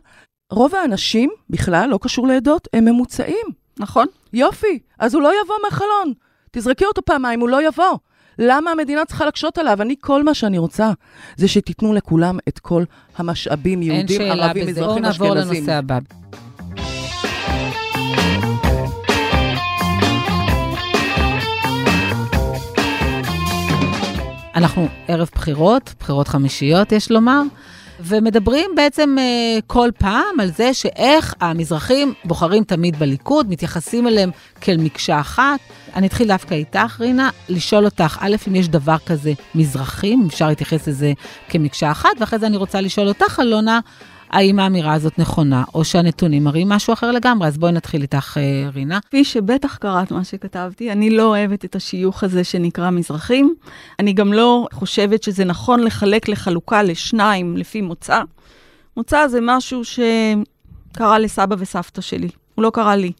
רוב 0.51 0.75
האנשים, 0.75 1.29
בכלל, 1.49 1.89
לא 1.89 1.99
קשור 2.01 2.27
לעדות, 2.27 2.67
הם 2.73 2.85
ממוצעים. 2.85 3.47
נכון? 3.79 4.07
יופי, 4.33 4.79
אז 4.99 5.13
הוא 5.13 5.21
לא 5.21 5.31
יבוא 5.43 5.55
מהחלון. 5.63 6.13
תזרקי 6.51 6.85
אותו 6.85 7.01
פעמיים, 7.01 7.39
הוא 7.39 7.49
לא 7.49 7.67
יבוא. 7.67 7.97
למה 8.39 8.71
המדינה 8.71 9.05
צריכה 9.05 9.25
להקשות 9.25 9.57
עליו? 9.57 9.81
אני, 9.81 9.95
כל 9.99 10.23
מה 10.23 10.33
שאני 10.33 10.57
רוצה 10.57 10.91
זה 11.35 11.47
שתיתנו 11.47 11.93
לכולם 11.93 12.37
את 12.47 12.59
כל 12.59 12.83
המשאבים, 13.17 13.81
אין 13.81 13.91
יהודים, 13.91 14.17
שאלה 14.17 14.45
ערבים, 14.45 14.67
בזה. 14.67 14.81
בואו 14.81 14.99
מזרחים, 14.99 15.03
נעבור 15.03 15.39
אשכנזים. 15.39 15.57
לנושא 15.57 15.73
הבא. 15.73 15.99
אנחנו 24.55 24.87
ערב 25.07 25.29
בחירות, 25.35 25.93
בחירות 25.99 26.27
חמישיות, 26.27 26.91
יש 26.91 27.11
לומר, 27.11 27.41
ומדברים 27.99 28.71
בעצם 28.75 29.15
uh, 29.17 29.61
כל 29.67 29.89
פעם 29.97 30.39
על 30.39 30.51
זה 30.51 30.73
שאיך 30.73 31.33
המזרחים 31.41 32.13
בוחרים 32.25 32.63
תמיד 32.63 32.99
בליכוד, 32.99 33.49
מתייחסים 33.49 34.07
אליהם 34.07 34.31
כאל 34.61 34.77
מקשה 34.77 35.19
אחת. 35.19 35.59
אני 35.95 36.07
אתחיל 36.07 36.27
דווקא 36.27 36.53
איתך, 36.53 36.97
רינה, 36.99 37.29
לשאול 37.49 37.85
אותך, 37.85 38.17
א', 38.21 38.35
אם 38.47 38.55
יש 38.55 38.67
דבר 38.69 38.97
כזה 39.05 39.33
מזרחים, 39.55 40.27
אפשר 40.29 40.47
להתייחס 40.47 40.87
לזה 40.87 41.13
כמקשה 41.49 41.91
אחת, 41.91 42.09
ואחרי 42.19 42.39
זה 42.39 42.47
אני 42.47 42.57
רוצה 42.57 42.81
לשאול 42.81 43.07
אותך, 43.07 43.39
אלונה, 43.41 43.79
האם 44.29 44.59
האמירה 44.59 44.93
הזאת 44.93 45.19
נכונה, 45.19 45.63
או 45.73 45.83
שהנתונים 45.83 46.43
מראים 46.43 46.69
משהו 46.69 46.93
אחר 46.93 47.11
לגמרי? 47.11 47.47
אז 47.47 47.57
בואי 47.57 47.71
נתחיל 47.71 48.01
איתך, 48.01 48.37
אה, 48.37 48.69
רינה. 48.73 48.99
כפי 49.01 49.23
שבטח 49.23 49.75
קראת 49.75 50.11
מה 50.11 50.23
שכתבתי, 50.23 50.91
אני 50.91 51.09
לא 51.09 51.23
אוהבת 51.23 51.65
את 51.65 51.75
השיוך 51.75 52.23
הזה 52.23 52.43
שנקרא 52.43 52.89
מזרחים. 52.89 53.55
אני 53.99 54.13
גם 54.13 54.33
לא 54.33 54.67
חושבת 54.73 55.23
שזה 55.23 55.45
נכון 55.45 55.83
לחלק 55.83 56.29
לחלוקה 56.29 56.83
לשניים 56.83 57.57
לפי 57.57 57.81
מוצא. 57.81 58.21
מוצא 58.97 59.27
זה 59.27 59.39
משהו 59.41 59.81
שקרה 59.85 61.19
לסבא 61.19 61.55
וסבתא 61.59 62.01
שלי, 62.01 62.29
הוא 62.55 62.63
לא 62.63 62.69
קרה 62.69 62.95
לי. 62.95 63.11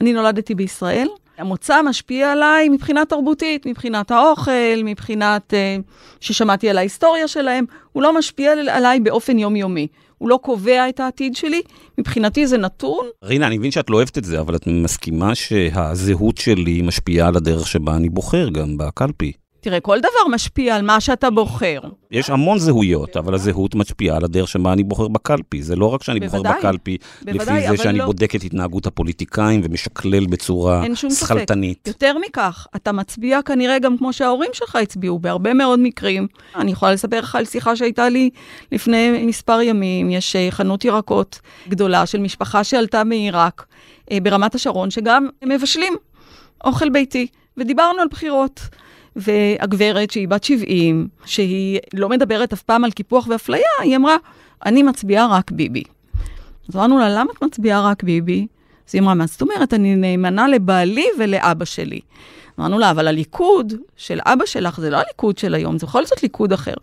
אני 0.00 0.12
נולדתי 0.12 0.54
בישראל, 0.54 1.08
המוצא 1.38 1.82
משפיע 1.82 2.32
עליי 2.32 2.68
מבחינה 2.68 3.04
תרבותית, 3.04 3.66
מבחינת 3.66 4.10
האוכל, 4.10 4.82
מבחינת 4.84 5.52
uh, 5.52 5.82
ששמעתי 6.20 6.70
על 6.70 6.78
ההיסטוריה 6.78 7.28
שלהם, 7.28 7.64
הוא 7.92 8.02
לא 8.02 8.18
משפיע 8.18 8.52
עליי 8.52 9.00
באופן 9.00 9.38
יומיומי. 9.38 9.86
הוא 10.18 10.28
לא 10.28 10.38
קובע 10.42 10.88
את 10.88 11.00
העתיד 11.00 11.36
שלי, 11.36 11.62
מבחינתי 11.98 12.46
זה 12.46 12.58
נתון. 12.58 13.06
רינה, 13.22 13.46
אני 13.46 13.58
מבין 13.58 13.70
שאת 13.70 13.90
לא 13.90 13.96
אוהבת 13.96 14.18
את 14.18 14.24
זה, 14.24 14.40
אבל 14.40 14.56
את 14.56 14.66
מסכימה 14.66 15.34
שהזהות 15.34 16.38
שלי 16.38 16.82
משפיעה 16.82 17.28
על 17.28 17.36
הדרך 17.36 17.66
שבה 17.66 17.96
אני 17.96 18.08
בוחר 18.08 18.48
גם 18.48 18.78
בקלפי. 18.78 19.32
תראה, 19.66 19.80
כל 19.80 19.98
דבר 19.98 20.34
משפיע 20.34 20.76
על 20.76 20.82
מה 20.82 21.00
שאתה 21.00 21.30
בוחר. 21.30 21.80
יש 22.10 22.30
המון 22.30 22.58
זהויות, 22.58 23.16
אבל 23.16 23.34
הזהות 23.34 23.74
משפיעה 23.74 24.16
על 24.16 24.24
הדרך 24.24 24.48
שבה 24.48 24.72
אני 24.72 24.84
בוחר 24.84 25.08
בקלפי. 25.08 25.62
זה 25.62 25.76
לא 25.76 25.86
רק 25.94 26.02
שאני 26.02 26.20
בוחר 26.20 26.36
בוודאי, 26.42 26.58
בקלפי, 26.58 26.98
בוודאי, 27.22 27.58
לפי 27.66 27.76
זה 27.76 27.82
שאני 27.82 27.98
לא- 27.98 28.04
בודק 28.06 28.34
את 28.34 28.42
התנהגות 28.42 28.86
הפוליטיקאים 28.86 29.60
ומשקלל 29.64 30.26
בצורה. 30.26 30.84
שכלתנית. 30.94 31.88
יותר 31.88 32.18
מכך, 32.18 32.66
אתה 32.76 32.92
מצביע 32.92 33.42
כנראה 33.42 33.78
גם 33.78 33.98
כמו 33.98 34.12
שההורים 34.12 34.50
שלך 34.52 34.76
הצביעו, 34.76 35.18
בהרבה 35.18 35.54
מאוד 35.54 35.78
מקרים. 35.78 36.26
אני 36.56 36.70
יכולה 36.72 36.92
לספר 36.92 37.20
לך 37.20 37.34
על 37.34 37.44
שיחה 37.44 37.76
שהייתה 37.76 38.08
לי 38.08 38.30
לפני 38.72 39.26
מספר 39.26 39.60
ימים. 39.60 40.10
יש 40.10 40.36
אה, 40.36 40.46
חנות 40.50 40.84
ירקות 40.84 41.40
גדולה 41.68 42.06
של 42.06 42.20
משפחה 42.20 42.64
שעלתה 42.64 43.04
מעיראק 43.04 43.66
אה, 44.10 44.18
ברמת 44.22 44.54
השרון, 44.54 44.90
שגם 44.90 45.28
מבשלים 45.44 45.94
אוכל 46.64 46.88
ביתי, 46.88 47.26
ודיברנו 47.56 48.00
על 48.00 48.08
בחירות. 48.10 48.60
והגברת, 49.16 50.10
שהיא 50.10 50.28
בת 50.28 50.44
70, 50.44 51.08
שהיא 51.24 51.78
לא 51.94 52.08
מדברת 52.08 52.52
אף 52.52 52.62
פעם 52.62 52.84
על 52.84 52.90
קיפוח 52.90 53.26
ואפליה, 53.28 53.68
היא 53.82 53.96
אמרה, 53.96 54.16
אני 54.66 54.82
מצביעה 54.82 55.26
רק 55.26 55.50
ביבי. 55.50 55.82
אז 56.68 56.76
אמרנו 56.76 56.98
לה, 56.98 57.08
למה 57.08 57.32
את 57.36 57.42
מצביעה 57.42 57.90
רק 57.90 58.02
ביבי? 58.02 58.46
אז 58.88 58.94
היא 58.94 59.02
אמרה, 59.02 59.14
מה 59.14 59.26
זאת 59.26 59.42
אומרת? 59.42 59.74
אני 59.74 59.96
נאמנה 59.96 60.48
לבעלי 60.48 61.06
ולאבא 61.18 61.64
שלי. 61.64 62.00
אמרנו 62.58 62.78
לה, 62.78 62.90
אבל 62.90 63.08
הליכוד 63.08 63.72
של 63.96 64.20
אבא 64.24 64.46
שלך 64.46 64.80
זה 64.80 64.90
לא 64.90 64.96
הליכוד 64.96 65.38
של 65.38 65.54
היום, 65.54 65.78
זה 65.78 65.86
בכל 65.86 66.06
זאת 66.06 66.22
ליכוד 66.22 66.52
אחר. 66.52 66.74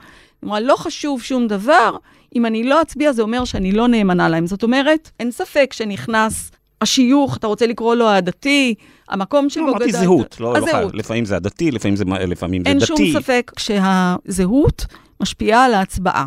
היא 0.41 0.47
אמרה, 0.47 0.59
לא 0.59 0.75
חשוב 0.75 1.21
שום 1.21 1.47
דבר, 1.47 1.97
אם 2.35 2.45
אני 2.45 2.63
לא 2.63 2.81
אצביע, 2.81 3.11
זה 3.11 3.21
אומר 3.21 3.45
שאני 3.45 3.71
לא 3.71 3.87
נאמנה 3.87 4.29
להם. 4.29 4.47
זאת 4.47 4.63
אומרת, 4.63 5.11
אין 5.19 5.31
ספק 5.31 5.73
שנכנס 5.73 6.51
השיוך, 6.83 7.37
אתה 7.37 7.47
רוצה 7.47 7.67
לקרוא 7.67 7.95
לו 7.95 8.09
הדתי, 8.09 8.73
המקום 9.09 9.49
שבו 9.49 9.67
לא, 9.67 9.73
גדלת. 9.73 9.81
אמרתי 9.81 10.05
זהות, 10.05 10.39
לא, 10.39 10.53
לא. 10.53 10.65
חייב. 10.65 10.89
לפעמים 10.93 11.25
זה 11.25 11.35
הדתי, 11.35 11.71
לפעמים 11.71 11.95
זה, 11.95 12.03
לפעמים 12.05 12.63
זה 12.63 12.69
אין 12.69 12.77
דתי. 12.79 12.87
שום 12.87 13.21
ספק 13.21 13.51
שהזהות 13.57 14.85
משפיעה 15.19 15.65
על 15.65 15.73
ההצבעה. 15.73 16.25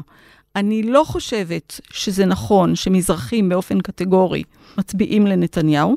אני 0.56 0.82
לא 0.82 1.04
חושבת 1.04 1.80
שזה 1.90 2.26
נכון 2.26 2.76
שמזרחים 2.76 3.48
באופן 3.48 3.80
קטגורי 3.80 4.42
מצביעים 4.78 5.26
לנתניהו. 5.26 5.96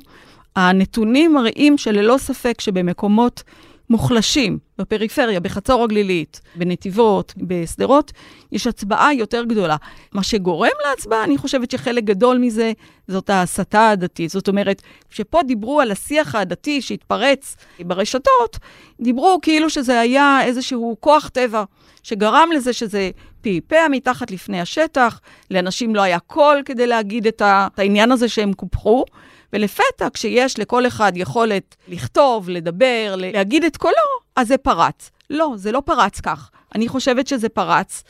הנתונים 0.55 1.33
מראים 1.33 1.77
שללא 1.77 2.15
ספק 2.17 2.61
שבמקומות 2.61 3.43
מוחלשים, 3.89 4.59
בפריפריה, 4.77 5.39
בחצור 5.39 5.83
הגלילית, 5.83 6.41
בנתיבות, 6.55 7.33
בשדרות, 7.37 8.11
יש 8.51 8.67
הצבעה 8.67 9.13
יותר 9.13 9.43
גדולה. 9.43 9.75
מה 10.13 10.23
שגורם 10.23 10.69
להצבעה, 10.89 11.23
אני 11.23 11.37
חושבת 11.37 11.71
שחלק 11.71 12.03
גדול 12.03 12.37
מזה 12.37 12.71
זאת 13.07 13.29
ההסתה 13.29 13.89
הדתית. 13.89 14.29
זאת 14.29 14.47
אומרת, 14.47 14.81
כשפה 15.09 15.43
דיברו 15.43 15.81
על 15.81 15.91
השיח 15.91 16.35
הדתי 16.35 16.81
שהתפרץ 16.81 17.55
ברשתות, 17.79 18.57
דיברו 19.01 19.39
כאילו 19.41 19.69
שזה 19.69 19.99
היה 19.99 20.39
איזשהו 20.43 20.97
כוח 20.99 21.27
טבע 21.27 21.63
שגרם 22.03 22.49
לזה 22.55 22.73
שזה 22.73 23.09
פעפע 23.41 23.87
מתחת 23.91 24.31
לפני 24.31 24.61
השטח, 24.61 25.19
לאנשים 25.51 25.95
לא 25.95 26.01
היה 26.01 26.19
קול 26.19 26.61
כדי 26.65 26.87
להגיד 26.87 27.27
את 27.27 27.41
העניין 27.77 28.11
הזה 28.11 28.29
שהם 28.29 28.53
קופחו. 28.53 29.05
ולפתע, 29.53 30.07
כשיש 30.13 30.59
לכל 30.59 30.87
אחד 30.87 31.11
יכולת 31.15 31.75
לכתוב, 31.87 32.49
לדבר, 32.49 33.15
להגיד 33.17 33.63
את 33.63 33.77
קולו, 33.77 33.93
אז 34.35 34.47
זה 34.47 34.57
פרץ. 34.57 35.11
לא, 35.29 35.53
זה 35.55 35.71
לא 35.71 35.81
פרץ 35.85 36.19
כך. 36.19 36.49
אני 36.75 36.87
חושבת 36.87 37.27
שזה 37.27 37.49
פרץ 37.49 38.03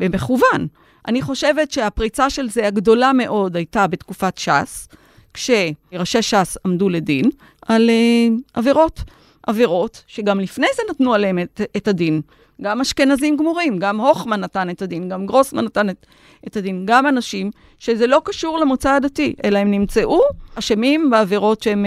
במכוון. 0.00 0.66
אני 1.08 1.22
חושבת 1.22 1.70
שהפריצה 1.70 2.30
של 2.30 2.48
זה 2.48 2.66
הגדולה 2.66 3.12
מאוד 3.12 3.56
הייתה 3.56 3.86
בתקופת 3.86 4.38
ש"ס, 4.38 4.88
כשראשי 5.34 6.22
ש"ס 6.22 6.56
עמדו 6.66 6.88
לדין 6.88 7.30
על 7.66 7.90
uh, 7.90 8.40
עבירות. 8.54 9.00
עבירות 9.46 10.02
שגם 10.06 10.40
לפני 10.40 10.66
זה 10.76 10.82
נתנו 10.90 11.14
עליהן 11.14 11.38
את, 11.38 11.60
את 11.76 11.88
הדין. 11.88 12.20
גם 12.62 12.80
אשכנזים 12.80 13.36
גמורים, 13.36 13.78
גם 13.78 14.00
הוכמן 14.00 14.40
נתן 14.40 14.70
את 14.70 14.82
הדין, 14.82 15.08
גם 15.08 15.26
גרוסמן 15.26 15.64
נתן 15.64 15.90
את, 15.90 16.06
את 16.46 16.56
הדין, 16.56 16.82
גם 16.86 17.06
אנשים 17.06 17.50
שזה 17.78 18.06
לא 18.06 18.22
קשור 18.24 18.58
למוצא 18.58 18.90
הדתי, 18.90 19.34
אלא 19.44 19.58
הם 19.58 19.70
נמצאו 19.70 20.20
אשמים 20.54 21.10
בעבירות 21.10 21.62
שהם 21.62 21.86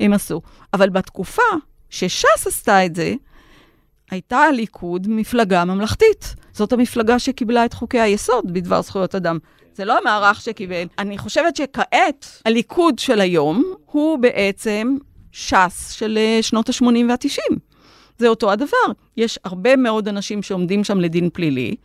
הם 0.00 0.12
עשו. 0.12 0.40
אבל 0.72 0.90
בתקופה 0.90 1.42
שש"ס 1.90 2.46
עשתה 2.46 2.86
את 2.86 2.94
זה, 2.94 3.14
הייתה 4.10 4.38
הליכוד 4.38 5.06
מפלגה 5.08 5.64
ממלכתית. 5.64 6.34
זאת 6.52 6.72
המפלגה 6.72 7.18
שקיבלה 7.18 7.64
את 7.64 7.74
חוקי 7.74 8.00
היסוד 8.00 8.52
בדבר 8.54 8.82
זכויות 8.82 9.14
אדם. 9.14 9.38
זה 9.74 9.84
לא 9.84 9.98
המערך 9.98 10.40
שקיבל. 10.40 10.86
אני 10.98 11.18
חושבת 11.18 11.56
שכעת 11.56 12.42
הליכוד 12.46 12.98
של 12.98 13.20
היום 13.20 13.74
הוא 13.86 14.18
בעצם 14.18 14.96
ש"ס 15.32 15.90
של 15.90 16.18
שנות 16.42 16.68
ה-80 16.68 16.84
וה-90. 17.08 17.54
זה 18.18 18.28
אותו 18.28 18.52
הדבר. 18.52 18.86
יש 19.16 19.38
הרבה 19.44 19.76
מאוד 19.76 20.08
אנשים 20.08 20.42
שעומדים 20.42 20.84
שם 20.84 21.00
לדין 21.00 21.30
פלילי, 21.32 21.76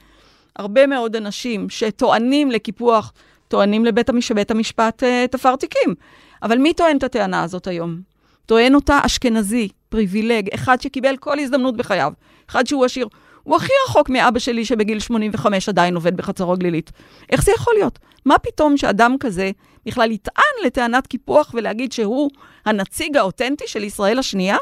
הרבה 0.56 0.88
מאוד 0.88 1.16
אנשים 1.16 1.70
שטוענים 1.70 2.52
לקיפוח, 2.52 3.14
טוענים 3.48 3.86
לבית 3.86 4.10
המש... 4.10 4.32
המשפט 4.50 5.04
uh, 5.04 5.28
תפר 5.32 5.56
תיקים. 5.56 5.96
אבל 6.44 6.58
מי 6.58 6.74
טוען 6.74 6.98
את 6.98 7.04
הטענה 7.04 7.44
הזאת 7.44 7.68
היום? 7.68 8.02
טוען 8.46 8.76
אותה 8.76 9.00
אשכנזי, 9.06 9.68
פריבילג, 9.90 10.50
אחד 10.54 10.82
שקיבל 10.82 11.18
כל 11.18 11.40
הזדמנות 11.40 11.78
בחייו, 11.78 12.14
אחד 12.50 12.68
שהוא 12.68 12.86
עשיר. 12.86 13.08
הוא 13.44 13.56
הכי 13.56 13.74
רחוק 13.88 14.10
מאבא 14.10 14.40
שלי 14.40 14.66
שבגיל 14.66 15.00
85 15.00 15.70
עדיין 15.70 15.96
עובד 15.96 16.18
בחצור 16.18 16.54
הגלילית. 16.54 16.92
איך 17.30 17.44
זה 17.44 17.52
יכול 17.52 17.74
להיות? 17.74 18.00
מה 18.26 18.40
פתאום 18.40 18.78
שאדם 18.78 19.16
כזה 19.20 19.52
בכלל 19.86 20.12
יטען 20.12 20.44
לטענת 20.66 21.08
קיפוח 21.08 21.52
ולהגיד 21.54 21.92
שהוא 21.92 22.30
הנציג 22.66 23.18
האותנטי 23.18 23.68
של 23.68 23.84
ישראל 23.84 24.20
השנייה? 24.20 24.58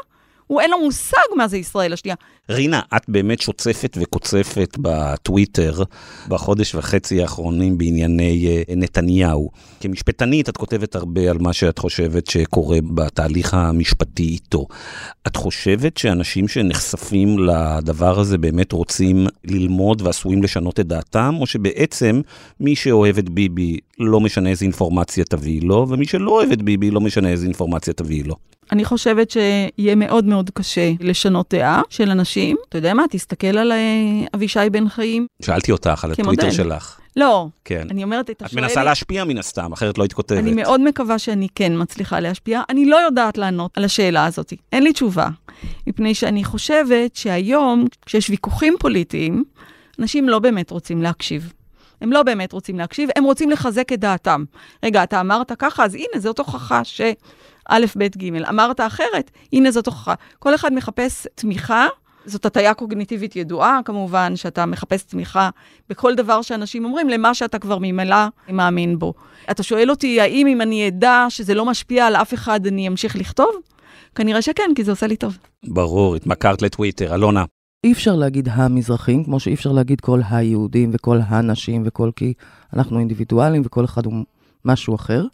הוא 0.48 0.60
אין 0.60 0.70
לו 0.70 0.80
מושג 0.84 1.36
מה 1.36 1.48
זה 1.48 1.56
ישראל 1.56 1.92
השנייה. 1.92 2.16
רינה, 2.50 2.80
את 2.96 3.02
באמת 3.08 3.40
שוצפת 3.40 3.96
וקוצפת 4.00 4.76
בטוויטר 4.80 5.82
בחודש 6.28 6.74
וחצי 6.74 7.22
האחרונים 7.22 7.78
בענייני 7.78 8.62
uh, 8.68 8.72
נתניהו. 8.76 9.50
כמשפטנית, 9.80 10.48
את 10.48 10.56
כותבת 10.56 10.94
הרבה 10.94 11.30
על 11.30 11.38
מה 11.38 11.52
שאת 11.52 11.78
חושבת 11.78 12.26
שקורה 12.26 12.78
בתהליך 12.94 13.54
המשפטי 13.54 14.22
איתו. 14.22 14.66
את 15.26 15.36
חושבת 15.36 15.96
שאנשים 15.96 16.48
שנחשפים 16.48 17.38
לדבר 17.38 18.20
הזה 18.20 18.38
באמת 18.38 18.72
רוצים 18.72 19.26
ללמוד 19.44 20.02
ועשויים 20.02 20.42
לשנות 20.42 20.80
את 20.80 20.86
דעתם, 20.86 21.34
או 21.40 21.46
שבעצם 21.46 22.20
מי 22.60 22.76
שאוהב 22.76 23.18
את 23.18 23.28
ביבי 23.28 23.78
לא 23.98 24.20
משנה 24.20 24.50
איזה 24.50 24.64
אינפורמציה 24.64 25.24
תביא 25.24 25.62
לו, 25.62 25.86
ומי 25.88 26.06
שלא 26.06 26.30
אוהב 26.30 26.52
את 26.52 26.62
ביבי 26.62 26.90
לא 26.90 27.00
משנה 27.00 27.28
איזה 27.28 27.46
אינפורמציה 27.46 27.94
תביא 27.94 28.24
לו? 28.24 28.34
אני 28.72 28.84
חושבת 28.84 29.30
שיהיה 29.30 29.94
מאוד 29.94 30.24
מאוד 30.24 30.50
קשה 30.50 30.92
לשנות 31.00 31.54
דעה 31.54 31.82
של 31.90 32.10
אנשים. 32.10 32.56
אתה 32.68 32.78
יודע 32.78 32.94
מה, 32.94 33.04
תסתכל 33.10 33.58
על 33.58 33.72
אבישי 34.34 34.60
בן 34.72 34.88
חיים. 34.88 35.26
שאלתי 35.42 35.72
אותך 35.72 36.04
על 36.04 36.12
הטוויטר 36.12 36.50
שלך. 36.50 36.98
לא, 37.16 37.48
כן. 37.64 37.86
אני 37.90 38.04
אומרת, 38.04 38.30
אתה 38.30 38.44
את 38.44 38.50
שואל... 38.50 38.62
מנסה 38.62 38.84
להשפיע 38.84 39.24
מן 39.24 39.38
הסתם, 39.38 39.72
אחרת 39.72 39.98
לא 39.98 40.02
היית 40.02 40.12
כותבת. 40.12 40.38
אני 40.38 40.54
מאוד 40.54 40.80
מקווה 40.80 41.18
שאני 41.18 41.48
כן 41.54 41.72
מצליחה 41.76 42.20
להשפיע. 42.20 42.62
אני 42.68 42.84
לא 42.84 42.96
יודעת 42.96 43.38
לענות 43.38 43.78
על 43.78 43.84
השאלה 43.84 44.26
הזאת. 44.26 44.52
אין 44.72 44.82
לי 44.82 44.92
תשובה. 44.92 45.28
מפני 45.86 46.14
שאני 46.14 46.44
חושבת 46.44 47.16
שהיום, 47.16 47.86
כשיש 48.06 48.30
ויכוחים 48.30 48.74
פוליטיים, 48.80 49.44
אנשים 49.98 50.28
לא 50.28 50.38
באמת 50.38 50.70
רוצים 50.70 51.02
להקשיב. 51.02 51.52
הם 52.00 52.12
לא 52.12 52.22
באמת 52.22 52.52
רוצים 52.52 52.78
להקשיב, 52.78 53.08
הם 53.16 53.24
רוצים 53.24 53.50
לחזק 53.50 53.92
את 53.92 54.00
דעתם. 54.00 54.44
רגע, 54.82 55.02
אתה 55.02 55.20
אמרת 55.20 55.52
ככה, 55.58 55.84
אז 55.84 55.94
הנה, 55.94 56.20
זאת 56.20 56.38
הוכחה 56.38 56.84
ש... 56.84 57.00
א', 57.68 57.86
ב', 57.96 58.02
ג', 58.02 58.44
אמרת 58.48 58.80
אחרת, 58.80 59.30
הנה 59.52 59.70
זאת 59.70 59.86
הוכחה. 59.86 60.14
כל 60.38 60.54
אחד 60.54 60.72
מחפש 60.72 61.26
תמיכה, 61.34 61.86
זאת 62.26 62.46
הטיה 62.46 62.74
קוגניטיבית 62.74 63.36
ידועה, 63.36 63.80
כמובן, 63.84 64.36
שאתה 64.36 64.66
מחפש 64.66 65.02
תמיכה 65.02 65.50
בכל 65.88 66.14
דבר 66.14 66.42
שאנשים 66.42 66.84
אומרים, 66.84 67.08
למה 67.08 67.34
שאתה 67.34 67.58
כבר 67.58 67.78
ממילא 67.78 68.16
מאמין 68.48 68.98
בו. 68.98 69.14
אתה 69.50 69.62
שואל 69.62 69.90
אותי, 69.90 70.20
האם 70.20 70.46
אם 70.46 70.60
אני 70.60 70.88
אדע 70.88 71.26
שזה 71.28 71.54
לא 71.54 71.64
משפיע 71.64 72.06
על 72.06 72.16
אף 72.16 72.34
אחד, 72.34 72.66
אני 72.66 72.88
אמשיך 72.88 73.16
לכתוב? 73.16 73.50
כנראה 74.14 74.42
שכן, 74.42 74.70
כי 74.76 74.84
זה 74.84 74.92
עושה 74.92 75.06
לי 75.06 75.16
טוב. 75.16 75.38
ברור, 75.64 76.16
התמכרת 76.16 76.62
לטוויטר. 76.62 77.14
אלונה. 77.14 77.44
אי 77.84 77.92
אפשר 77.92 78.16
להגיד 78.16 78.48
המזרחים, 78.52 79.24
כמו 79.24 79.40
שאי 79.40 79.54
אפשר 79.54 79.72
להגיד 79.72 80.00
כל 80.00 80.20
היהודים 80.30 80.90
וכל 80.92 81.18
הנשים 81.26 81.82
וכל 81.86 82.10
כי 82.16 82.32
אנחנו 82.76 82.98
אינדיבידואלים 82.98 83.62
וכל 83.64 83.84
אחד 83.84 84.06
הוא 84.06 84.24
משהו 84.64 84.94
אחר. 84.94 85.24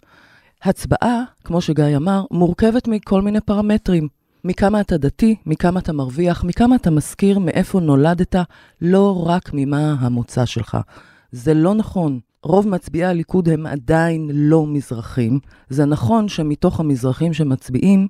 הצבעה, 0.64 1.22
כמו 1.44 1.61
שגיא 1.61 1.96
אמר, 1.96 2.24
מורכבת 2.31 2.88
מכל 2.88 3.22
מיני 3.22 3.40
פרמטרים. 3.40 4.09
מכמה 4.44 4.81
אתה 4.81 4.96
דתי, 4.98 5.37
מכמה 5.46 5.81
אתה 5.81 5.92
מרוויח, 5.92 6.44
מכמה 6.44 6.77
אתה 6.77 6.90
מזכיר 6.90 7.38
מאיפה 7.38 7.81
נולדת, 7.81 8.37
לא 8.81 9.27
רק 9.27 9.50
ממה 9.53 9.96
המוצא 10.00 10.44
שלך. 10.44 10.79
זה 11.33 11.55
לא 11.55 11.74
נכון. 11.74 12.18
רוב 12.42 12.68
מצביעי 12.68 13.05
הליכוד 13.05 13.48
הם 13.48 13.66
עדיין 13.66 14.31
לא 14.33 14.66
מזרחים. 14.66 15.38
זה 15.68 15.85
נכון 15.85 16.29
שמתוך 16.29 16.81
המזרחים 16.81 17.33
שמצביעים, 17.33 18.09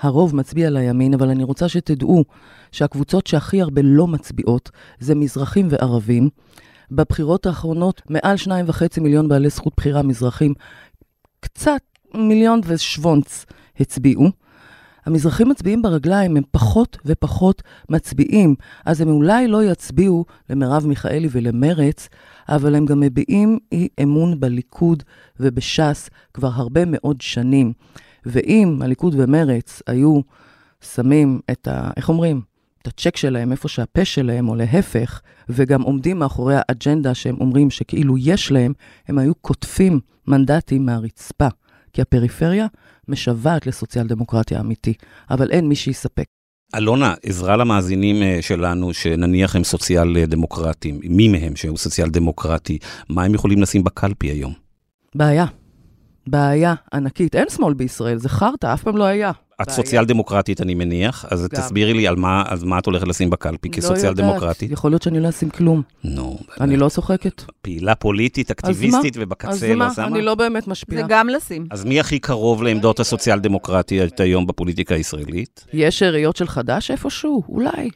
הרוב 0.00 0.36
מצביע 0.36 0.70
לימין, 0.70 1.14
אבל 1.14 1.28
אני 1.28 1.44
רוצה 1.44 1.68
שתדעו 1.68 2.24
שהקבוצות 2.72 3.26
שהכי 3.26 3.62
הרבה 3.62 3.82
לא 3.84 4.06
מצביעות 4.06 4.70
זה 5.00 5.14
מזרחים 5.14 5.68
וערבים. 5.70 6.28
בבחירות 6.90 7.46
האחרונות, 7.46 8.02
מעל 8.10 8.36
שניים 8.36 8.64
וחצי 8.68 9.00
מיליון 9.00 9.28
בעלי 9.28 9.48
זכות 9.48 9.72
בחירה 9.76 10.02
מזרחים 10.02 10.54
קצת 11.40 11.80
מיליון 12.14 12.60
ושוונץ 12.64 13.46
הצביעו. 13.80 14.30
המזרחים 15.06 15.48
מצביעים 15.48 15.82
ברגליים, 15.82 16.36
הם 16.36 16.42
פחות 16.50 16.98
ופחות 17.04 17.62
מצביעים. 17.90 18.54
אז 18.84 19.00
הם 19.00 19.08
אולי 19.08 19.48
לא 19.48 19.64
יצביעו 19.64 20.24
למרב 20.50 20.86
מיכאלי 20.86 21.28
ולמרץ, 21.30 22.08
אבל 22.48 22.74
הם 22.74 22.86
גם 22.86 23.00
מביעים 23.00 23.58
אי 23.72 23.88
אמון 24.02 24.40
בליכוד 24.40 25.02
ובש"ס 25.40 26.10
כבר 26.34 26.50
הרבה 26.54 26.80
מאוד 26.86 27.20
שנים. 27.20 27.72
ואם 28.26 28.78
הליכוד 28.82 29.14
ומרץ 29.18 29.82
היו 29.86 30.20
שמים 30.80 31.40
את 31.50 31.68
ה... 31.68 31.90
איך 31.96 32.08
אומרים? 32.08 32.40
הצ'ק 32.88 33.16
שלהם 33.16 33.52
איפה 33.52 33.68
שהפה 33.68 34.04
שלהם, 34.04 34.48
או 34.48 34.54
להפך, 34.54 35.20
וגם 35.48 35.82
עומדים 35.82 36.18
מאחורי 36.18 36.54
האג'נדה 36.58 37.14
שהם 37.14 37.36
אומרים 37.40 37.70
שכאילו 37.70 38.18
יש 38.18 38.52
להם, 38.52 38.72
הם 39.08 39.18
היו 39.18 39.34
קוטפים 39.34 40.00
מנדטים 40.26 40.86
מהרצפה. 40.86 41.48
כי 41.92 42.02
הפריפריה 42.02 42.66
משוועת 43.08 43.66
לסוציאל 43.66 44.06
דמוקרטיה 44.06 44.60
אמיתי, 44.60 44.94
אבל 45.30 45.50
אין 45.50 45.68
מי 45.68 45.76
שיספק. 45.76 46.24
אלונה, 46.74 47.14
עזרה 47.22 47.56
למאזינים 47.56 48.42
שלנו, 48.42 48.94
שנניח 48.94 49.56
הם 49.56 49.64
סוציאל 49.64 50.26
דמוקרטים, 50.26 51.00
מי 51.04 51.28
מהם 51.28 51.56
שהוא 51.56 51.76
סוציאל 51.76 52.08
דמוקרטי, 52.08 52.78
מה 53.08 53.24
הם 53.24 53.34
יכולים 53.34 53.62
לשים 53.62 53.84
בקלפי 53.84 54.26
היום? 54.26 54.52
בעיה. 55.14 55.46
בעיה 56.30 56.74
ענקית. 56.94 57.34
אין 57.36 57.48
שמאל 57.48 57.74
בישראל, 57.74 58.18
זה 58.18 58.28
חרטא, 58.28 58.74
אף 58.74 58.82
פעם 58.82 58.96
לא 58.96 59.04
היה. 59.04 59.30
את. 59.62 59.70
סוציאל 59.70 60.04
דמוקרטית, 60.04 60.60
אני 60.60 60.74
מניח, 60.74 61.24
אז 61.30 61.48
גם. 61.48 61.60
תסבירי 61.60 61.94
לי 61.94 62.08
על 62.08 62.16
מה, 62.16 62.42
אז 62.48 62.64
מה 62.64 62.78
את 62.78 62.86
הולכת 62.86 63.08
לשים 63.08 63.30
בקלפי 63.30 63.68
לא 63.68 63.74
כסוציאל 63.74 64.10
יודעת, 64.10 64.26
דמוקרטית. 64.26 64.70
יכול 64.70 64.90
להיות 64.90 65.02
שאני 65.02 65.20
לא 65.20 65.28
אשים 65.28 65.50
כלום. 65.50 65.82
נו, 66.04 66.38
אני 66.60 66.76
לא 66.76 66.88
צוחקת. 66.88 67.42
פעילה 67.62 67.94
פוליטית, 67.94 68.50
אקטיביסטית, 68.50 69.16
אז 69.16 69.22
ובקצה 69.22 69.74
מה? 69.74 69.86
לא 69.86 69.94
שמה? 69.94 70.06
אני 70.06 70.22
לא 70.22 70.34
באמת 70.34 70.64
זה 70.64 70.70
משפיעה. 70.70 71.06
גם 71.08 71.28
לשים. 71.28 71.66
אז 71.70 71.84
מי 71.84 72.00
הכי 72.00 72.18
קרוב 72.18 72.62
לעמדות 72.62 73.00
הסוציאל 73.00 73.38
דמוקרטיות 73.38 74.20
היום 74.20 74.46
בפוליטיקה 74.46 74.94
הישראלית? 74.94 75.64
יש 75.72 75.98
שאריות 75.98 76.36
של 76.36 76.46
חד"ש 76.46 76.90
איפשהו? 76.90 77.42
אולי. 77.48 77.90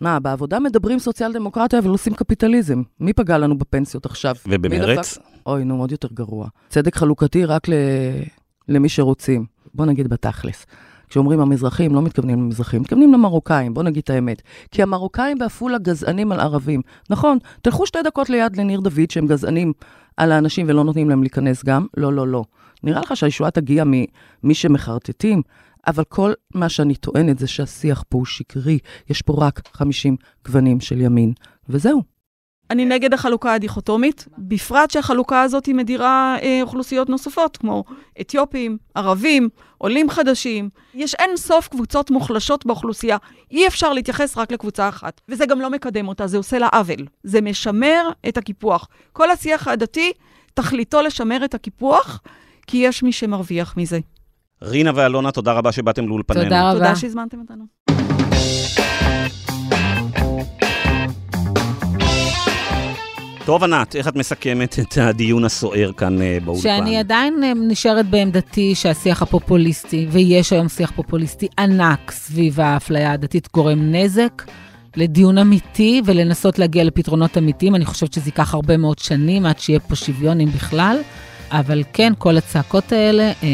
מה, 0.00 0.20
בעבודה 0.20 0.60
מדברים 0.60 0.98
סוציאל 0.98 1.32
דמוקרטיה 1.32 1.78
אבל 1.78 1.88
עושים 1.90 2.14
קפיטליזם. 2.14 2.82
מי 3.00 3.12
פגע 3.12 3.38
לנו 3.38 3.58
בפנסיות 3.58 4.06
עכשיו? 4.06 4.34
ובמרץ? 4.46 5.18
דפק? 5.18 5.22
אוי, 5.46 5.64
נו, 5.64 5.80
עוד 5.80 5.92
יותר 5.92 6.08
גרוע. 6.14 6.48
צדק 6.68 6.96
חלוקתי 6.96 7.44
רק 7.44 7.68
ל... 7.68 7.72
למי 8.68 8.88
שרוצים. 8.88 9.46
בוא 9.74 9.86
נגיד 9.86 10.08
בתכלס. 10.08 10.66
כשאומרים 11.08 11.40
המזרחים, 11.40 11.94
לא 11.94 12.02
מתכוונים 12.02 12.38
למזרחים, 12.38 12.80
מתכוונים 12.80 13.12
למרוקאים, 13.12 13.74
בוא 13.74 13.82
נגיד 13.82 14.02
את 14.02 14.10
האמת. 14.10 14.42
כי 14.70 14.82
המרוקאים 14.82 15.38
בעפולה 15.38 15.78
גזענים 15.78 16.32
על 16.32 16.40
ערבים. 16.40 16.80
נכון, 17.10 17.38
תלכו 17.62 17.86
שתי 17.86 17.98
דקות 18.04 18.30
ליד 18.30 18.56
לניר 18.56 18.80
דוד 18.80 19.10
שהם 19.10 19.26
גזענים 19.26 19.72
על 20.16 20.32
האנשים 20.32 20.66
ולא 20.68 20.84
נותנים 20.84 21.08
להם 21.08 21.22
להיכנס 21.22 21.64
גם? 21.64 21.86
לא, 21.96 22.12
לא, 22.12 22.28
לא. 22.28 22.44
נראה 22.82 23.00
לך 23.00 23.16
שהישועה 23.16 23.50
תגיע 23.50 23.84
ממי 23.86 24.54
שמחרטטים? 24.54 25.42
אבל 25.86 26.04
כל 26.04 26.32
מה 26.54 26.68
שאני 26.68 26.94
טוענת 26.94 27.38
זה 27.38 27.46
שהשיח 27.46 28.04
פה 28.08 28.18
הוא 28.18 28.26
שקרי. 28.26 28.78
יש 29.10 29.22
פה 29.22 29.34
רק 29.38 29.60
50 29.72 30.16
גוונים 30.44 30.80
של 30.80 31.00
ימין, 31.00 31.32
וזהו. 31.68 32.18
אני 32.70 32.84
נגד 32.84 33.14
החלוקה 33.14 33.52
הדיכוטומית, 33.54 34.28
בפרט 34.38 34.90
שהחלוקה 34.90 35.42
הזאת 35.42 35.66
היא 35.66 35.74
מדירה 35.74 36.36
אה, 36.42 36.58
אוכלוסיות 36.62 37.08
נוספות, 37.08 37.56
כמו 37.56 37.84
אתיופים, 38.20 38.78
ערבים, 38.94 39.48
עולים 39.78 40.10
חדשים. 40.10 40.68
יש 40.94 41.14
אין 41.14 41.36
סוף 41.36 41.68
קבוצות 41.68 42.10
מוחלשות 42.10 42.66
באוכלוסייה. 42.66 43.16
אי 43.50 43.66
אפשר 43.66 43.92
להתייחס 43.92 44.38
רק 44.38 44.52
לקבוצה 44.52 44.88
אחת. 44.88 45.20
וזה 45.28 45.46
גם 45.46 45.60
לא 45.60 45.70
מקדם 45.70 46.08
אותה, 46.08 46.26
זה 46.26 46.36
עושה 46.36 46.58
לה 46.58 46.68
עוול. 46.72 47.06
זה 47.22 47.40
משמר 47.40 48.10
את 48.28 48.36
הקיפוח. 48.36 48.88
כל 49.12 49.30
השיח 49.30 49.68
הדתי, 49.68 50.12
תכליתו 50.54 51.02
לשמר 51.02 51.44
את 51.44 51.54
הקיפוח, 51.54 52.20
כי 52.66 52.76
יש 52.76 53.02
מי 53.02 53.12
שמרוויח 53.12 53.76
מזה. 53.76 53.98
רינה 54.62 54.90
ואלונה, 54.94 55.30
תודה 55.30 55.52
רבה 55.52 55.72
שבאתם 55.72 56.08
לאולפנינו. 56.08 56.44
תודה 56.44 56.70
רבה. 56.70 56.78
תודה 56.78 56.96
שהזמנתם 56.96 57.38
אותנו. 57.40 57.64
טוב, 63.46 63.64
ענת, 63.64 63.96
איך 63.96 64.08
את 64.08 64.16
מסכמת 64.16 64.78
את 64.78 64.98
הדיון 64.98 65.44
הסוער 65.44 65.92
כאן 65.92 66.22
אה, 66.22 66.38
באולפן? 66.44 66.62
שאני 66.62 66.96
עדיין 66.98 67.44
אה, 67.44 67.52
נשארת 67.54 68.10
בעמדתי 68.10 68.74
שהשיח 68.74 69.22
הפופוליסטי, 69.22 70.06
ויש 70.10 70.52
היום 70.52 70.68
שיח 70.68 70.92
פופוליסטי 70.96 71.48
ענק 71.58 72.10
סביב 72.10 72.60
האפליה 72.60 73.12
הדתית, 73.12 73.48
גורם 73.54 73.94
נזק 73.94 74.42
לדיון 74.96 75.38
אמיתי 75.38 76.02
ולנסות 76.04 76.58
להגיע 76.58 76.84
לפתרונות 76.84 77.38
אמיתיים. 77.38 77.74
אני 77.74 77.84
חושבת 77.84 78.12
שזה 78.12 78.28
ייקח 78.28 78.54
הרבה 78.54 78.76
מאוד 78.76 78.98
שנים 78.98 79.46
עד 79.46 79.58
שיהיה 79.58 79.80
פה 79.80 79.96
שוויון, 79.96 80.40
אם 80.40 80.48
בכלל. 80.48 80.96
אבל 81.50 81.82
כן, 81.92 82.12
כל 82.18 82.36
הצעקות 82.36 82.92
האלה 82.92 83.32
אה, 83.42 83.48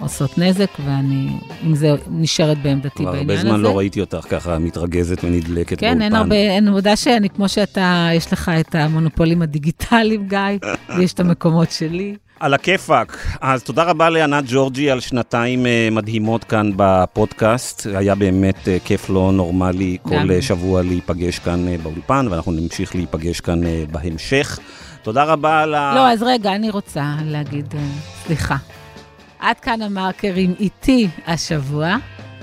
עושות 0.00 0.38
נזק, 0.38 0.70
ואני 0.84 1.28
עם 1.62 1.74
זה 1.74 1.94
נשארת 2.10 2.62
בעמדתי 2.62 3.02
כבר 3.02 3.12
בעניין 3.12 3.30
הזה. 3.30 3.38
הרבה 3.38 3.48
זמן 3.48 3.60
לא 3.60 3.78
ראיתי 3.78 4.00
אותך 4.00 4.26
ככה 4.28 4.58
מתרגזת 4.58 5.24
ונדלקת 5.24 5.82
באולפן. 5.82 5.98
כן, 5.98 6.02
אין 6.02 6.14
הרבה, 6.14 6.36
אין 6.36 6.68
עבודה 6.68 6.96
שאני, 6.96 7.28
כמו 7.28 7.48
שאתה, 7.48 8.08
יש 8.14 8.32
לך 8.32 8.50
את 8.60 8.74
המונופולים 8.74 9.42
הדיגיטליים, 9.42 10.28
גיא, 10.28 10.38
ויש 10.98 11.12
את 11.12 11.20
המקומות 11.20 11.70
שלי. 11.70 12.14
על 12.42 12.54
הכיפאק. 12.54 13.16
אז 13.40 13.62
תודה 13.62 13.82
רבה 13.82 14.10
לענת 14.10 14.44
ג'ורג'י 14.46 14.90
על 14.90 15.00
שנתיים 15.00 15.66
אה, 15.66 15.88
מדהימות 15.92 16.44
כאן 16.44 16.70
בפודקאסט. 16.76 17.86
היה 17.94 18.14
באמת 18.14 18.68
אה, 18.68 18.76
כיף 18.84 19.10
לא 19.10 19.32
נורמלי 19.32 19.96
כל 20.02 20.40
שבוע 20.40 20.82
להיפגש 20.82 21.38
כאן 21.38 21.68
אה, 21.68 21.76
באולפן, 21.82 22.26
ואנחנו 22.30 22.52
נמשיך 22.52 22.94
להיפגש 22.94 23.40
כאן 23.40 23.60
בהמשך. 23.90 24.58
תודה 25.02 25.24
רבה 25.24 25.62
על 25.62 25.74
ה... 25.74 25.94
לא, 25.94 26.10
אז 26.10 26.22
רגע, 26.22 26.54
אני 26.54 26.70
רוצה 26.70 27.14
להגיד, 27.24 27.74
אה, 27.74 27.80
סליחה. 28.24 28.56
עד 29.38 29.60
כאן 29.60 29.82
המרקרים 29.82 30.54
איתי 30.60 31.08
השבוע. 31.26 31.96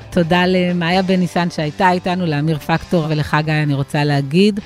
תודה 0.09 0.43
למאיה 0.47 1.01
בן 1.01 1.19
ניסן 1.19 1.49
שהייתה 1.49 1.91
איתנו, 1.91 2.25
לאמיר 2.25 2.59
פקטור 2.59 3.05
ולך, 3.09 3.37
גיא, 3.41 3.53
אני 3.53 3.73
רוצה 3.73 4.03
להגיד 4.03 4.59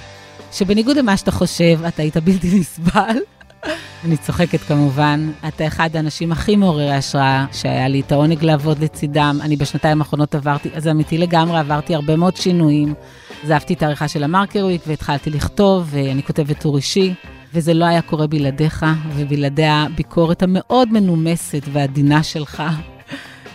שבניגוד 0.51 0.97
למה 0.97 1.17
שאתה 1.17 1.31
חושב, 1.31 1.79
אתה 1.87 2.01
היית 2.01 2.17
בלתי 2.17 2.59
נסבל. 2.59 3.17
אני 4.05 4.17
צוחקת 4.17 4.59
כמובן. 4.59 5.31
אתה 5.47 5.67
אחד 5.67 5.95
האנשים 5.95 6.31
הכי 6.31 6.55
מעוררי 6.55 6.93
השראה 6.93 7.45
שהיה 7.51 7.87
לי 7.87 7.99
את 7.99 8.11
העונג 8.11 8.43
לעבוד 8.43 8.79
לצידם. 8.79 9.39
אני 9.41 9.55
בשנתיים 9.55 10.01
האחרונות 10.01 10.35
עברתי, 10.35 10.69
אז 10.73 10.87
אמיתי 10.87 11.17
לגמרי, 11.17 11.59
עברתי 11.59 11.95
הרבה 11.95 12.15
מאוד 12.15 12.35
שינויים. 12.35 12.93
עזבתי 13.43 13.73
את 13.73 13.83
העריכה 13.83 14.07
של 14.07 14.23
המרקר 14.23 14.65
וויק 14.65 14.81
והתחלתי 14.87 15.29
לכתוב, 15.29 15.87
ואני 15.91 16.23
כותבת 16.23 16.61
טור 16.61 16.77
אישי. 16.77 17.13
וזה 17.53 17.73
לא 17.73 17.85
היה 17.85 18.01
קורה 18.01 18.27
בלעדיך, 18.27 18.85
ובלעדי 19.15 19.65
הביקורת 19.65 20.43
המאוד 20.43 20.89
מנומסת 20.91 21.61
ועדינה 21.71 22.23
שלך. 22.23 22.63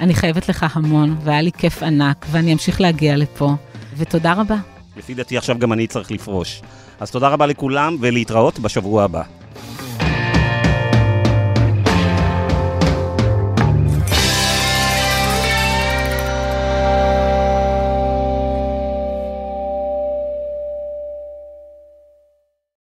אני 0.00 0.14
חייבת 0.14 0.48
לך 0.48 0.66
המון, 0.76 1.16
והיה 1.24 1.40
לי 1.40 1.52
כיף 1.52 1.82
ענק, 1.82 2.26
ואני 2.30 2.52
אמשיך 2.52 2.80
להגיע 2.80 3.16
לפה. 3.16 3.54
ותודה 3.96 4.32
רבה. 4.32 4.56
לפי 4.96 5.14
דעתי 5.14 5.38
עכשיו 5.38 5.58
גם 5.58 5.72
אני 5.72 5.86
צריך 5.86 6.10
לפרוש. 6.10 6.62
אז 7.00 7.10
תודה 7.10 7.28
רבה 7.28 7.46
לכולם, 7.46 7.96
ולהתראות 8.00 8.58
בשבוע 8.58 9.04
הבא. 9.04 9.22